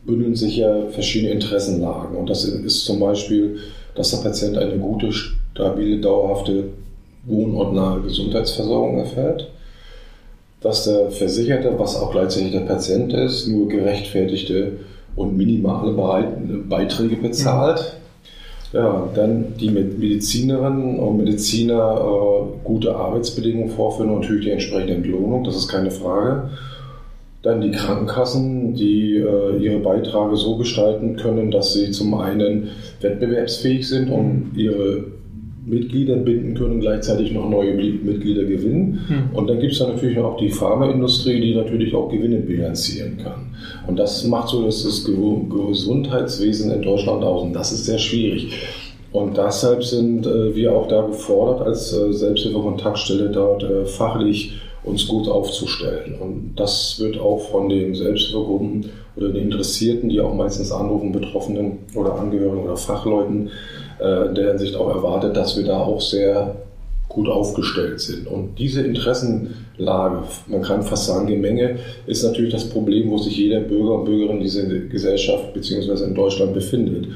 bündeln 0.06 0.36
sich 0.36 0.58
ja 0.58 0.88
verschiedene 0.90 1.32
Interessenlagen. 1.32 2.18
Und 2.18 2.30
das 2.30 2.44
ist 2.44 2.84
zum 2.84 3.00
Beispiel, 3.00 3.60
dass 3.96 4.12
der 4.12 4.18
Patient 4.18 4.58
eine 4.58 4.78
gute, 4.78 5.12
stabile, 5.54 6.00
dauerhafte, 6.00 6.66
wohnortnahe 7.26 8.02
Gesundheitsversorgung 8.02 9.00
erfährt. 9.00 9.50
Dass 10.62 10.86
der 10.86 11.12
Versicherte, 11.12 11.74
was 11.78 12.00
auch 12.00 12.12
gleichzeitig 12.12 12.52
der 12.52 12.62
Patient 12.62 13.14
ist, 13.14 13.48
nur 13.48 13.68
gerechtfertigte 13.68 14.74
und 15.16 15.38
minimale 15.38 15.92
Beiträge 16.68 17.18
bezahlt. 17.18 17.98
Ja, 18.72 19.08
dann 19.14 19.54
die 19.60 19.70
Medizinerinnen 19.70 20.98
und 20.98 21.18
Mediziner 21.18 21.96
äh, 22.02 22.64
gute 22.64 22.96
Arbeitsbedingungen 22.96 23.70
vorführen 23.70 24.10
und 24.10 24.22
natürlich 24.22 24.46
die 24.46 24.52
entsprechende 24.52 24.96
Entlohnung, 24.96 25.44
das 25.44 25.56
ist 25.56 25.68
keine 25.68 25.92
Frage. 25.92 26.50
Dann 27.44 27.62
die 27.62 27.70
Krankenkassen, 27.70 28.74
die 28.74 29.18
äh, 29.18 29.58
ihre 29.60 29.78
Beiträge 29.78 30.36
so 30.38 30.58
gestalten 30.58 31.18
können, 31.18 31.52
dass 31.52 31.74
sie 31.74 31.92
zum 31.92 32.16
einen 32.16 32.70
wettbewerbsfähig 33.02 33.88
sind 33.88 34.10
und 34.10 34.54
ihre 34.56 35.04
Mitglieder 35.66 36.18
binden 36.18 36.56
können, 36.56 36.80
gleichzeitig 36.80 37.32
noch 37.32 37.50
neue 37.50 37.74
Mitglieder 37.74 38.44
gewinnen. 38.44 39.00
Mhm. 39.08 39.36
Und 39.36 39.50
dann 39.50 39.60
gibt 39.60 39.74
es 39.74 39.80
dann 39.80 39.94
natürlich 39.94 40.18
auch 40.18 40.38
die 40.38 40.50
Pharmaindustrie, 40.50 41.40
die 41.40 41.56
natürlich 41.56 41.94
auch 41.94 42.10
Gewinne 42.10 42.38
bilanzieren 42.38 43.18
kann. 43.18 43.56
Und 43.88 43.98
das 43.98 44.26
macht 44.26 44.50
so 44.50 44.66
dass 44.66 44.84
das 44.84 45.06
Gesundheitswesen 45.06 46.72
in 46.72 46.82
Deutschland 46.82 47.24
aus. 47.24 47.44
Und 47.44 47.54
das 47.54 47.72
ist 47.72 47.86
sehr 47.86 47.98
schwierig. 47.98 48.52
Und 49.14 49.38
deshalb 49.38 49.84
sind 49.84 50.26
äh, 50.26 50.56
wir 50.56 50.74
auch 50.74 50.88
da 50.88 51.06
gefordert, 51.06 51.68
als 51.68 51.94
äh, 51.94 52.12
Selbsthilfekontaktstelle 52.12 53.30
dort 53.30 53.64
äh, 53.64 53.86
fachlich 53.86 54.60
uns 54.84 55.08
gut 55.08 55.28
aufzustellen. 55.28 56.16
Und 56.20 56.56
das 56.56 57.00
wird 57.00 57.20
auch 57.20 57.40
von 57.52 57.70
den 57.70 57.94
Selbsthilfegruppen 57.94 58.86
oder 59.16 59.30
den 59.30 59.44
Interessierten, 59.44 60.10
die 60.10 60.20
auch 60.20 60.34
meistens 60.34 60.72
anrufen, 60.72 61.12
Betroffenen 61.12 61.78
oder 61.96 62.16
Angehörigen 62.16 62.64
oder 62.64 62.76
Fachleuten, 62.76 63.52
äh, 64.00 64.28
in 64.28 64.36
der 64.36 64.50
Hinsicht 64.50 64.76
auch 64.76 64.90
erwartet, 64.90 65.36
dass 65.36 65.58
wir 65.58 65.66
da 65.66 65.80
auch 65.80 66.02
sehr 66.02 66.56
gut 67.14 67.30
aufgestellt 67.30 68.00
sind. 68.00 68.28
Und 68.28 68.58
diese 68.58 68.82
Interessenlage, 68.82 70.24
man 70.48 70.62
kann 70.62 70.82
fast 70.82 71.06
sagen 71.06 71.28
Gemenge, 71.28 71.78
ist 72.08 72.24
natürlich 72.24 72.52
das 72.52 72.68
Problem, 72.70 73.10
wo 73.10 73.18
sich 73.18 73.38
jeder 73.38 73.60
Bürger 73.60 74.00
und 74.00 74.06
Bürgerin 74.06 74.40
dieser 74.40 74.64
Gesellschaft 74.64 75.54
bzw. 75.54 76.06
in 76.06 76.16
Deutschland 76.16 76.54
befindet. 76.54 77.08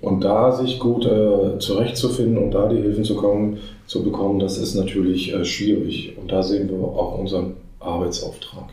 Und 0.00 0.22
da 0.22 0.52
sich 0.52 0.78
gut 0.78 1.06
äh, 1.06 1.58
zurechtzufinden 1.58 2.38
und 2.38 2.50
da 2.50 2.68
die 2.68 2.76
Hilfen 2.76 3.04
zu, 3.04 3.16
kommen, 3.16 3.58
zu 3.86 4.02
bekommen, 4.02 4.38
das 4.38 4.58
ist 4.58 4.74
natürlich 4.74 5.32
äh, 5.32 5.44
schwierig. 5.44 6.16
Und 6.20 6.30
da 6.30 6.42
sehen 6.42 6.68
wir 6.68 6.78
auch 6.78 7.18
unseren 7.18 7.54
Arbeitsauftrag. 7.80 8.64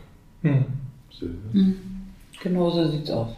Hm. 0.42 0.64
Hm. 1.52 1.76
Genau 2.42 2.70
so 2.70 2.86
sieht 2.88 3.04
es 3.04 3.10
aus. 3.10 3.28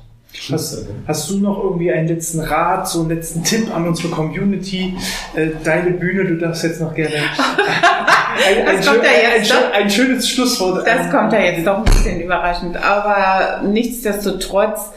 Hast, 0.51 0.87
hast, 1.07 1.31
du 1.31 1.39
noch 1.39 1.63
irgendwie 1.63 1.93
einen 1.93 2.09
letzten 2.09 2.41
Rat, 2.41 2.89
so 2.89 3.01
einen 3.01 3.11
letzten 3.11 3.45
Tipp 3.45 3.75
an 3.75 3.87
unsere 3.87 4.09
Community? 4.09 4.97
Äh, 5.35 5.51
deine 5.63 5.93
Bühne, 5.93 6.25
du 6.25 6.37
darfst 6.37 6.65
jetzt 6.65 6.81
noch 6.81 6.93
gerne 6.95 7.15
ein, 7.15 8.67
ein, 8.67 8.83
schön, 8.83 9.01
ein, 9.01 9.83
ein, 9.83 9.91
schönes 9.91 10.29
Schlusswort. 10.29 10.87
Das 10.87 11.11
kommt 11.11 11.33
ja 11.33 11.41
jetzt 11.41 11.67
doch 11.67 11.79
ein 11.79 11.85
bisschen 11.85 12.21
überraschend, 12.21 12.77
aber 12.77 13.63
nichtsdestotrotz 13.63 14.91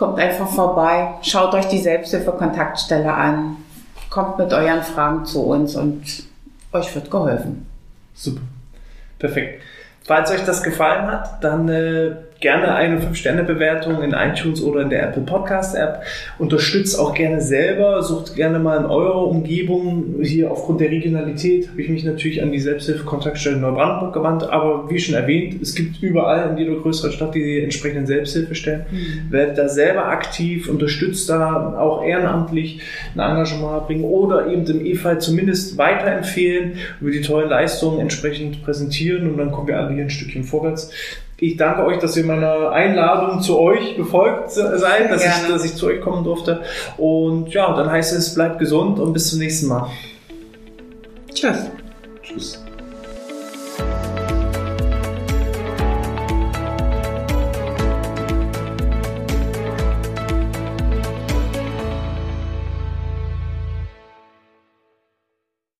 Kommt 0.00 0.18
einfach 0.18 0.48
vorbei, 0.48 1.10
schaut 1.20 1.52
euch 1.52 1.66
die 1.66 1.76
Selbsthilfe-Kontaktstelle 1.76 3.12
an, 3.12 3.58
kommt 4.08 4.38
mit 4.38 4.50
euren 4.50 4.82
Fragen 4.82 5.26
zu 5.26 5.42
uns 5.42 5.76
und 5.76 6.24
euch 6.72 6.94
wird 6.94 7.10
geholfen. 7.10 7.66
Super. 8.14 8.40
Perfekt. 9.18 9.62
Falls 10.04 10.30
euch 10.30 10.42
das 10.46 10.62
gefallen 10.62 11.06
hat, 11.06 11.44
dann 11.44 11.68
äh, 11.68 12.12
gerne 12.40 12.74
eine 12.74 12.98
5-Sterne-Bewertung 13.00 14.02
in 14.02 14.12
iTunes 14.12 14.62
oder 14.62 14.80
in 14.80 14.88
der 14.88 15.06
Apple 15.06 15.22
Podcast-App. 15.22 16.02
Unterstützt 16.38 16.98
auch 16.98 17.14
gerne 17.14 17.42
selber, 17.42 18.02
sucht 18.02 18.34
gerne 18.34 18.58
mal 18.58 18.78
in 18.78 18.86
eurer 18.86 19.26
Umgebung. 19.26 20.16
Hier 20.22 20.50
aufgrund 20.50 20.80
der 20.80 20.90
Regionalität 20.90 21.68
habe 21.68 21.82
ich 21.82 21.90
mich 21.90 22.02
natürlich 22.02 22.42
an 22.42 22.50
die 22.50 22.58
Selbsthilfe-Kontaktstelle 22.58 23.58
Neubrandenburg 23.58 24.14
gewandt, 24.14 24.42
aber 24.44 24.90
wie 24.90 24.98
schon 24.98 25.14
erwähnt, 25.14 25.60
es 25.60 25.74
gibt 25.74 26.02
überall 26.02 26.50
in 26.50 26.56
jeder 26.56 26.80
größeren 26.80 27.12
Stadt 27.12 27.34
die 27.34 27.60
entsprechenden 27.60 28.06
Selbsthilfestellen. 28.06 28.86
Mhm. 28.90 29.30
Werdet 29.32 29.58
da 29.58 29.68
selber 29.68 30.06
aktiv, 30.06 30.68
unterstützt 30.68 31.28
da 31.28 31.76
auch 31.78 32.02
ehrenamtlich 32.02 32.80
ein 33.14 33.20
Engagement 33.20 33.86
bringen 33.86 34.04
oder 34.04 34.46
eben 34.46 34.64
im 34.64 34.86
E-Fall 34.86 35.20
zumindest 35.20 35.76
weiterempfehlen, 35.76 36.78
über 37.02 37.10
die 37.10 37.20
tollen 37.20 37.50
Leistungen 37.50 38.00
entsprechend 38.00 38.64
präsentieren 38.64 39.28
und 39.30 39.36
dann 39.36 39.50
kommen 39.50 39.68
wir 39.68 39.78
alle 39.78 39.92
hier 39.92 40.04
ein 40.04 40.10
Stückchen 40.10 40.44
vorwärts. 40.44 40.90
Ich 41.42 41.56
danke 41.56 41.84
euch, 41.84 41.98
dass 41.98 42.16
ihr 42.18 42.24
meiner 42.24 42.70
Einladung 42.70 43.40
zu 43.40 43.58
euch 43.58 43.96
gefolgt 43.96 44.50
seid, 44.50 45.10
dass 45.10 45.24
ich, 45.24 45.48
dass 45.48 45.64
ich 45.64 45.74
zu 45.74 45.86
euch 45.86 46.02
kommen 46.02 46.22
durfte. 46.22 46.60
Und 46.98 47.48
ja, 47.54 47.74
dann 47.74 47.90
heißt 47.90 48.12
es, 48.12 48.34
bleibt 48.34 48.58
gesund 48.58 48.98
und 48.98 49.14
bis 49.14 49.30
zum 49.30 49.38
nächsten 49.38 49.68
Mal. 49.68 49.86
Tschüss. 51.32 51.70
Tschüss. 52.22 52.62